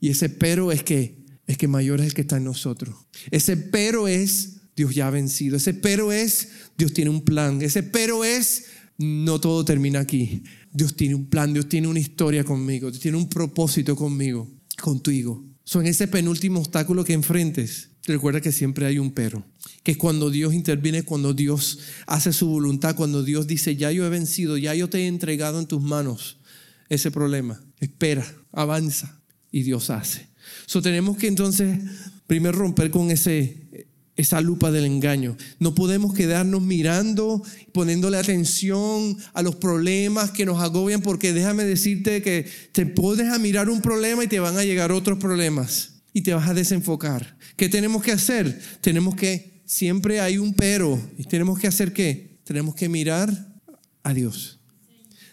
Y 0.00 0.10
ese 0.10 0.28
pero 0.28 0.72
es 0.72 0.82
que 0.82 1.22
es 1.46 1.58
que 1.58 1.68
mayor 1.68 2.00
es 2.00 2.06
el 2.06 2.14
que 2.14 2.22
está 2.22 2.36
en 2.36 2.44
nosotros. 2.44 2.94
Ese 3.30 3.56
pero 3.56 4.08
es 4.08 4.60
Dios 4.76 4.94
ya 4.94 5.08
ha 5.08 5.10
vencido. 5.10 5.56
Ese 5.56 5.74
pero 5.74 6.12
es 6.12 6.48
Dios 6.78 6.92
tiene 6.92 7.10
un 7.10 7.22
plan. 7.22 7.60
Ese 7.62 7.82
pero 7.82 8.24
es 8.24 8.66
no 8.98 9.40
todo 9.40 9.64
termina 9.64 10.00
aquí. 10.00 10.42
Dios 10.72 10.96
tiene 10.96 11.14
un 11.14 11.26
plan, 11.26 11.52
Dios 11.52 11.68
tiene 11.68 11.88
una 11.88 12.00
historia 12.00 12.44
conmigo, 12.44 12.90
Dios 12.90 13.02
tiene 13.02 13.18
un 13.18 13.28
propósito 13.28 13.94
conmigo, 13.94 14.48
contigo. 14.80 15.44
Son 15.64 15.86
ese 15.86 16.08
penúltimo 16.08 16.60
obstáculo 16.60 17.04
que 17.04 17.12
enfrentes. 17.12 17.90
Recuerda 18.04 18.40
que 18.40 18.50
siempre 18.50 18.86
hay 18.86 18.98
un 18.98 19.12
pero, 19.12 19.44
que 19.84 19.96
cuando 19.96 20.30
Dios 20.30 20.54
interviene, 20.54 21.04
cuando 21.04 21.34
Dios 21.34 21.78
hace 22.06 22.32
su 22.32 22.48
voluntad, 22.48 22.96
cuando 22.96 23.22
Dios 23.22 23.46
dice, 23.46 23.76
ya 23.76 23.92
yo 23.92 24.04
he 24.04 24.08
vencido, 24.08 24.56
ya 24.56 24.74
yo 24.74 24.88
te 24.88 25.02
he 25.02 25.06
entregado 25.06 25.60
en 25.60 25.66
tus 25.66 25.80
manos 25.80 26.38
ese 26.88 27.12
problema. 27.12 27.62
Espera, 27.78 28.26
avanza 28.50 29.20
y 29.52 29.62
Dios 29.62 29.88
hace. 29.90 30.26
So 30.66 30.82
tenemos 30.82 31.16
que 31.16 31.28
entonces 31.28 31.78
primero 32.26 32.58
romper 32.58 32.90
con 32.90 33.10
ese 33.10 33.62
esa 34.14 34.40
lupa 34.40 34.70
del 34.70 34.84
engaño. 34.84 35.36
No 35.58 35.74
podemos 35.74 36.12
quedarnos 36.12 36.60
mirando, 36.60 37.42
poniéndole 37.72 38.18
atención 38.18 39.16
a 39.32 39.42
los 39.42 39.56
problemas 39.56 40.32
que 40.32 40.44
nos 40.44 40.60
agobian, 40.60 41.00
porque 41.00 41.32
déjame 41.32 41.64
decirte 41.64 42.20
que 42.20 42.46
te 42.72 42.84
puedes 42.84 43.32
a 43.32 43.38
mirar 43.38 43.70
un 43.70 43.80
problema 43.80 44.22
y 44.22 44.28
te 44.28 44.38
van 44.38 44.58
a 44.58 44.64
llegar 44.64 44.92
otros 44.92 45.18
problemas 45.18 45.91
y 46.12 46.22
te 46.22 46.34
vas 46.34 46.48
a 46.48 46.54
desenfocar. 46.54 47.36
¿Qué 47.56 47.68
tenemos 47.68 48.02
que 48.02 48.12
hacer? 48.12 48.60
Tenemos 48.80 49.14
que, 49.14 49.62
siempre 49.64 50.20
hay 50.20 50.38
un 50.38 50.54
pero, 50.54 51.00
y 51.18 51.24
tenemos 51.24 51.58
que 51.58 51.66
hacer 51.66 51.92
qué? 51.92 52.38
Tenemos 52.44 52.74
que 52.74 52.88
mirar 52.88 53.30
a 54.02 54.12
Dios. 54.12 54.58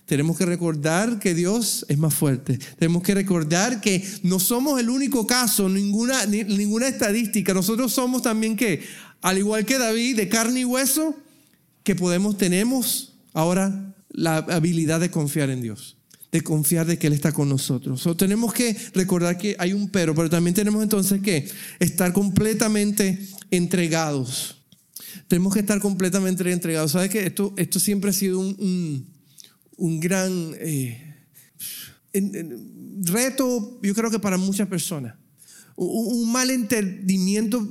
Tenemos 0.05 0.37
que 0.37 0.45
recordar 0.45 1.19
que 1.19 1.35
Dios 1.35 1.85
es 1.87 1.97
más 1.99 2.15
fuerte. 2.15 2.57
Tenemos 2.79 3.03
que 3.03 3.13
recordar 3.13 3.79
que 3.79 4.03
no 4.23 4.39
somos 4.39 4.79
el 4.79 4.89
único 4.89 5.27
caso, 5.27 5.69
ninguna, 5.69 6.25
ninguna 6.25 6.87
estadística. 6.87 7.53
Nosotros 7.53 7.93
somos 7.93 8.23
también 8.23 8.55
que, 8.55 8.83
al 9.21 9.37
igual 9.37 9.67
que 9.67 9.77
David, 9.77 10.17
de 10.17 10.27
carne 10.27 10.61
y 10.61 10.65
hueso, 10.65 11.15
que 11.83 11.95
podemos, 11.95 12.39
tenemos 12.39 13.13
ahora 13.33 13.93
la 14.09 14.37
habilidad 14.37 14.99
de 14.99 15.11
confiar 15.11 15.51
en 15.51 15.61
Dios, 15.61 15.98
de 16.31 16.41
confiar 16.41 16.85
de 16.85 16.97
que 16.97 17.07
Él 17.07 17.13
está 17.13 17.31
con 17.31 17.49
nosotros. 17.49 18.01
So, 18.01 18.15
tenemos 18.15 18.53
que 18.53 18.75
recordar 18.93 19.37
que 19.37 19.55
hay 19.59 19.73
un 19.73 19.89
pero, 19.89 20.13
pero 20.13 20.29
también 20.29 20.53
tenemos 20.53 20.83
entonces 20.83 21.21
que 21.21 21.47
estar 21.79 22.13
completamente 22.13 23.19
entregados. 23.51 24.57
Tenemos 25.27 25.53
que 25.53 25.59
estar 25.59 25.79
completamente 25.79 26.49
entregados. 26.51 26.91
¿Sabes 26.91 27.09
que 27.09 27.25
esto, 27.25 27.53
esto 27.57 27.79
siempre 27.79 28.11
ha 28.11 28.13
sido 28.13 28.39
un 28.39 29.19
un 29.79 29.99
gran 29.99 30.53
eh, 30.59 31.15
reto, 33.01 33.79
yo 33.81 33.95
creo 33.95 34.11
que 34.11 34.19
para 34.19 34.37
muchas 34.37 34.67
personas. 34.67 35.15
Un, 35.75 36.29
mal 36.29 36.49
entendimiento 36.49 37.65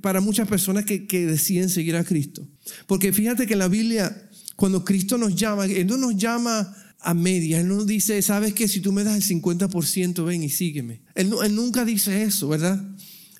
para 0.00 0.20
muchas 0.20 0.48
personas 0.48 0.84
que, 0.84 1.06
que 1.06 1.24
deciden 1.24 1.68
seguir 1.68 1.94
a 1.94 2.02
Cristo. 2.02 2.46
Porque 2.88 3.12
fíjate 3.12 3.46
que 3.46 3.52
en 3.52 3.60
la 3.60 3.68
Biblia, 3.68 4.28
cuando 4.56 4.84
Cristo 4.84 5.16
nos 5.16 5.36
llama, 5.36 5.66
Él 5.66 5.86
no 5.86 5.96
nos 5.96 6.16
llama 6.16 6.74
a 7.00 7.14
media. 7.14 7.60
Él 7.60 7.68
no 7.68 7.84
dice, 7.84 8.20
sabes 8.22 8.54
que 8.54 8.68
si 8.68 8.80
tú 8.80 8.92
me 8.92 9.04
das 9.04 9.16
el 9.16 9.42
50%, 9.42 10.24
ven 10.24 10.42
y 10.42 10.50
sígueme. 10.50 11.00
Él, 11.14 11.30
nunca 11.54 11.84
dice 11.84 12.22
eso, 12.22 12.48
¿verdad? 12.48 12.82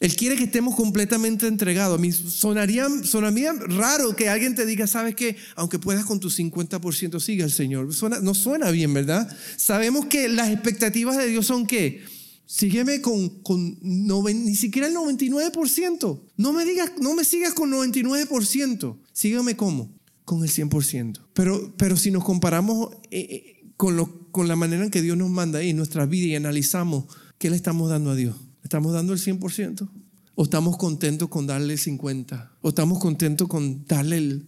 Él 0.01 0.15
quiere 0.15 0.37
que 0.37 0.45
estemos 0.45 0.77
completamente 0.77 1.49
entregados. 1.49 1.99
A 1.99 2.01
mí 2.01 2.13
sonaría, 2.13 2.89
sonaría 3.03 3.53
raro 3.53 4.15
que 4.15 4.29
alguien 4.29 4.55
te 4.55 4.65
diga, 4.65 4.87
sabes 4.87 5.17
que 5.17 5.37
aunque 5.57 5.81
puedas 5.81 6.05
con 6.05 6.21
tu 6.21 6.31
50% 6.31 7.19
siga 7.19 7.45
al 7.45 7.51
Señor. 7.51 7.89
no 8.23 8.35
suena 8.35 8.71
bien, 8.71 8.95
¿verdad? 8.95 9.29
Sabemos 9.57 10.07
que 10.07 10.29
las 10.29 10.51
expectativas 10.51 11.17
de 11.17 11.27
Dios 11.27 11.47
son 11.47 11.67
que 11.67 12.05
sígueme 12.47 13.01
con, 13.01 13.29
con 13.43 13.79
ni 13.83 14.55
siquiera 14.55 14.87
el 14.87 14.95
99%. 14.95 16.21
No 16.37 16.53
me 16.53 16.65
digas, 16.65 16.93
no 17.01 17.15
me 17.15 17.25
sigas 17.25 17.55
con 17.55 17.73
99%. 17.73 18.97
Sígueme 19.13 19.57
cómo? 19.57 19.98
Con 20.29 20.43
el 20.43 20.51
100%. 20.51 21.21
Pero, 21.33 21.73
pero 21.79 21.97
si 21.97 22.11
nos 22.11 22.23
comparamos 22.23 22.91
eh, 23.11 23.21
eh, 23.21 23.65
con, 23.79 23.97
lo, 23.97 24.31
con 24.31 24.47
la 24.47 24.57
manera 24.57 24.85
en 24.85 24.91
que 24.91 25.01
Dios 25.01 25.17
nos 25.17 25.31
manda 25.31 25.63
en 25.63 25.77
nuestra 25.77 26.05
vida 26.05 26.27
y 26.27 26.35
analizamos 26.37 27.07
qué 27.39 27.49
le 27.49 27.57
estamos 27.57 27.89
dando 27.89 28.11
a 28.11 28.15
Dios 28.15 28.37
¿Estamos 28.69 28.93
dando 28.93 29.15
el 29.15 29.19
100%? 29.19 29.89
¿O 30.35 30.45
estamos 30.45 30.77
contentos 30.77 31.31
con 31.31 31.47
darle 31.47 31.73
el 31.73 31.81
50%? 31.81 32.51
¿O 32.61 32.69
estamos 32.69 32.99
contentos 32.99 33.49
con 33.49 33.87
darle 33.87 34.19
el 34.19 34.47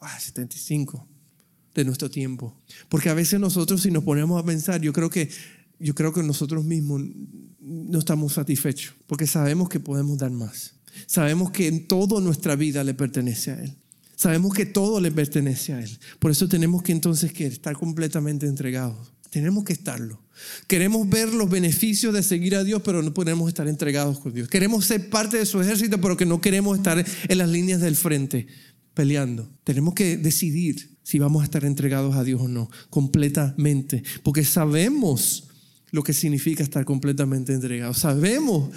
75% 0.00 0.94
ah, 0.94 1.06
de 1.74 1.84
nuestro 1.84 2.10
tiempo? 2.10 2.56
Porque 2.88 3.10
a 3.10 3.14
veces 3.14 3.38
nosotros 3.38 3.82
si 3.82 3.90
nos 3.90 4.02
ponemos 4.02 4.42
a 4.42 4.46
pensar, 4.46 4.80
yo 4.80 4.94
creo 4.94 5.10
que, 5.10 5.28
yo 5.78 5.94
creo 5.94 6.14
que 6.14 6.22
nosotros 6.22 6.64
mismos 6.64 7.02
no 7.60 7.98
estamos 7.98 8.32
satisfechos, 8.32 8.94
porque 9.06 9.26
sabemos 9.26 9.68
que 9.68 9.78
podemos 9.78 10.16
dar 10.16 10.30
más. 10.30 10.76
Sabemos 11.06 11.50
que 11.50 11.68
en 11.68 11.86
toda 11.86 12.18
nuestra 12.22 12.56
vida 12.56 12.82
le 12.82 12.94
pertenece 12.94 13.50
a 13.50 13.62
Él. 13.62 13.76
Sabemos 14.20 14.52
que 14.52 14.66
todo 14.66 15.00
le 15.00 15.10
pertenece 15.10 15.72
a 15.72 15.80
Él. 15.80 15.98
Por 16.18 16.30
eso 16.30 16.46
tenemos 16.46 16.82
que 16.82 16.92
entonces 16.92 17.32
que 17.32 17.46
estar 17.46 17.74
completamente 17.74 18.46
entregados. 18.46 19.14
Tenemos 19.30 19.64
que 19.64 19.72
estarlo. 19.72 20.22
Queremos 20.66 21.08
ver 21.08 21.32
los 21.32 21.48
beneficios 21.48 22.12
de 22.12 22.22
seguir 22.22 22.54
a 22.54 22.62
Dios, 22.62 22.82
pero 22.84 23.00
no 23.00 23.14
podemos 23.14 23.48
estar 23.48 23.66
entregados 23.66 24.18
con 24.18 24.34
Dios. 24.34 24.46
Queremos 24.48 24.84
ser 24.84 25.08
parte 25.08 25.38
de 25.38 25.46
su 25.46 25.58
ejército, 25.62 26.02
pero 26.02 26.18
que 26.18 26.26
no 26.26 26.38
queremos 26.42 26.76
estar 26.76 27.02
en 27.28 27.38
las 27.38 27.48
líneas 27.48 27.80
del 27.80 27.96
frente 27.96 28.46
peleando. 28.92 29.50
Tenemos 29.64 29.94
que 29.94 30.18
decidir 30.18 30.98
si 31.02 31.18
vamos 31.18 31.40
a 31.40 31.46
estar 31.46 31.64
entregados 31.64 32.14
a 32.14 32.22
Dios 32.22 32.42
o 32.42 32.48
no, 32.48 32.70
completamente, 32.90 34.02
porque 34.22 34.44
sabemos 34.44 35.48
lo 35.92 36.02
que 36.02 36.12
significa 36.12 36.62
estar 36.62 36.84
completamente 36.84 37.54
entregados. 37.54 37.96
Sabemos 37.96 38.68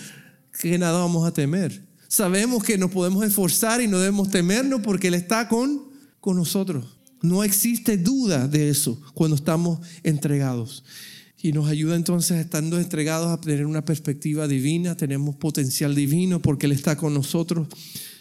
que 0.57 0.77
nada 0.77 0.99
vamos 0.99 1.27
a 1.27 1.33
temer. 1.33 1.92
Sabemos 2.13 2.63
que 2.63 2.77
nos 2.77 2.91
podemos 2.91 3.25
esforzar 3.25 3.81
y 3.81 3.87
no 3.87 3.97
debemos 3.97 4.29
temernos 4.29 4.81
porque 4.81 5.07
Él 5.07 5.15
está 5.15 5.47
con, 5.47 5.89
con 6.19 6.37
nosotros. 6.37 6.99
No 7.23 7.43
existe 7.43 7.97
duda 7.97 8.47
de 8.47 8.69
eso 8.69 9.01
cuando 9.15 9.35
estamos 9.35 9.79
entregados. 10.03 10.83
Y 11.41 11.53
nos 11.53 11.67
ayuda 11.67 11.95
entonces, 11.95 12.37
estando 12.37 12.79
entregados, 12.79 13.31
a 13.31 13.41
tener 13.41 13.65
una 13.65 13.83
perspectiva 13.83 14.47
divina, 14.47 14.95
tenemos 14.95 15.37
potencial 15.37 15.95
divino 15.95 16.39
porque 16.39 16.67
Él 16.67 16.73
está 16.73 16.97
con 16.97 17.15
nosotros. 17.15 17.67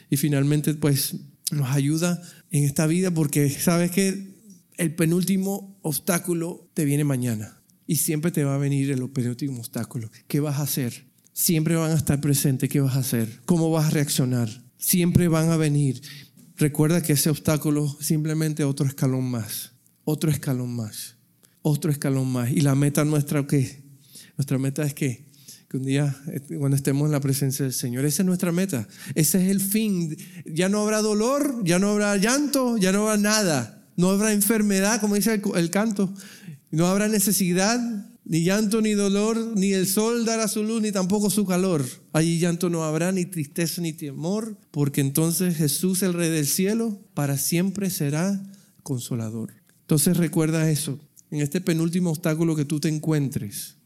Y 0.08 0.16
finalmente, 0.16 0.72
pues 0.72 1.16
nos 1.50 1.68
ayuda 1.68 2.22
en 2.50 2.64
esta 2.64 2.86
vida 2.86 3.12
porque 3.12 3.50
sabes 3.50 3.90
que 3.90 4.38
el 4.78 4.94
penúltimo 4.94 5.78
obstáculo 5.82 6.66
te 6.72 6.86
viene 6.86 7.04
mañana. 7.04 7.60
Y 7.86 7.96
siempre 7.96 8.30
te 8.30 8.42
va 8.42 8.54
a 8.54 8.58
venir 8.58 8.90
el 8.90 9.06
penúltimo 9.10 9.58
obstáculo. 9.58 10.10
¿Qué 10.28 10.40
vas 10.40 10.60
a 10.60 10.62
hacer? 10.62 11.11
Siempre 11.32 11.76
van 11.76 11.92
a 11.92 11.94
estar 11.94 12.20
presentes. 12.20 12.68
¿Qué 12.68 12.80
vas 12.80 12.96
a 12.96 13.00
hacer? 13.00 13.40
¿Cómo 13.46 13.70
vas 13.70 13.86
a 13.86 13.90
reaccionar? 13.90 14.48
Siempre 14.78 15.28
van 15.28 15.50
a 15.50 15.56
venir. 15.56 16.02
Recuerda 16.56 17.02
que 17.02 17.14
ese 17.14 17.30
obstáculo 17.30 17.96
simplemente 18.00 18.64
otro 18.64 18.86
escalón 18.86 19.30
más. 19.30 19.72
Otro 20.04 20.30
escalón 20.30 20.74
más 20.74 21.16
otro 21.62 21.90
escalón 21.90 22.30
más. 22.30 22.50
Y 22.50 22.60
la 22.60 22.74
meta 22.74 23.04
nuestra, 23.04 23.46
¿qué? 23.46 23.82
Nuestra 24.36 24.58
meta 24.58 24.82
es 24.82 24.94
que, 24.94 25.24
que 25.68 25.76
un 25.76 25.84
día, 25.84 26.14
cuando 26.58 26.76
estemos 26.76 27.06
en 27.06 27.12
la 27.12 27.20
presencia 27.20 27.64
del 27.64 27.72
Señor, 27.72 28.04
esa 28.04 28.22
es 28.22 28.26
nuestra 28.26 28.52
meta. 28.52 28.86
Ese 29.14 29.42
es 29.42 29.50
el 29.50 29.60
fin. 29.60 30.16
Ya 30.44 30.68
no 30.68 30.82
habrá 30.82 31.00
dolor, 31.00 31.62
ya 31.64 31.78
no 31.78 31.90
habrá 31.90 32.16
llanto, 32.16 32.76
ya 32.76 32.92
no 32.92 33.08
habrá 33.08 33.16
nada. 33.16 33.88
No 33.96 34.10
habrá 34.10 34.32
enfermedad, 34.32 35.00
como 35.00 35.14
dice 35.14 35.40
el 35.54 35.70
canto. 35.70 36.12
No 36.70 36.86
habrá 36.86 37.08
necesidad, 37.08 37.80
ni 38.24 38.44
llanto, 38.44 38.80
ni 38.80 38.92
dolor, 38.92 39.56
ni 39.56 39.72
el 39.72 39.86
sol 39.86 40.24
dará 40.24 40.48
su 40.48 40.62
luz, 40.62 40.82
ni 40.82 40.92
tampoco 40.92 41.30
su 41.30 41.44
calor. 41.44 41.84
Allí 42.12 42.38
llanto 42.38 42.70
no 42.70 42.84
habrá, 42.84 43.12
ni 43.12 43.26
tristeza, 43.26 43.82
ni 43.82 43.92
temor, 43.92 44.56
porque 44.70 45.00
entonces 45.00 45.56
Jesús, 45.56 46.02
el 46.02 46.14
Rey 46.14 46.30
del 46.30 46.46
cielo, 46.46 47.00
para 47.14 47.36
siempre 47.36 47.90
será 47.90 48.42
consolador. 48.82 49.52
Entonces 49.80 50.16
recuerda 50.16 50.70
eso, 50.70 50.98
en 51.30 51.40
este 51.40 51.60
penúltimo 51.60 52.10
obstáculo 52.10 52.54
que 52.54 52.64
tú 52.64 52.78
te 52.80 52.88
encuentres, 52.88 53.76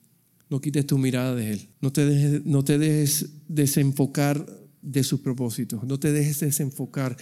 no 0.49 0.61
quites 0.61 0.87
tu 0.87 0.99
mirada 0.99 1.35
de 1.35 1.53
Él. 1.53 1.69
No 1.81 1.93
te 1.93 2.07
dejes, 2.07 2.45
no 2.45 2.65
te 2.65 2.79
dejes 2.79 3.31
desenfocar 3.49 4.47
de 4.83 5.03
sus 5.03 5.21
propósitos. 5.21 5.85
No 5.85 5.99
te 5.99 6.13
dejes 6.13 6.41
desenfocar, 6.41 7.17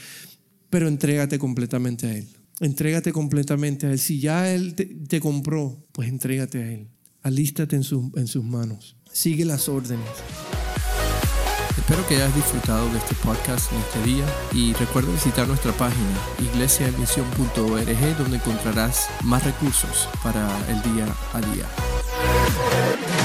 pero 0.70 0.88
entrégate 0.88 1.38
completamente 1.38 2.06
a 2.06 2.16
Él. 2.16 2.28
Entrégate 2.60 3.12
completamente 3.12 3.86
a 3.86 3.92
Él. 3.92 3.98
Si 3.98 4.20
ya 4.20 4.52
Él 4.52 4.74
te, 4.74 5.20
compró, 5.20 5.86
pues 5.92 6.08
entrégate 6.08 6.62
a 6.62 6.72
Él. 6.72 6.88
Alístate 7.24 7.74
en, 7.74 7.82
en 8.16 8.26
sus 8.26 8.44
manos. 8.44 8.96
Sigue 9.10 9.46
las 9.46 9.70
órdenes. 9.70 10.06
Espero 11.78 12.06
que 12.06 12.16
hayas 12.16 12.34
disfrutado 12.34 12.86
de 12.92 12.98
este 12.98 13.14
podcast 13.14 13.72
en 13.72 13.78
este 13.78 14.02
día 14.02 14.26
y 14.52 14.74
recuerda 14.74 15.10
visitar 15.10 15.48
nuestra 15.48 15.72
página 15.72 16.18
iglesiaemisión.org 16.52 18.18
donde 18.18 18.36
encontrarás 18.36 19.08
más 19.22 19.42
recursos 19.42 20.06
para 20.22 20.46
el 20.68 20.82
día 20.94 21.06
a 21.32 21.40
día. 21.40 23.23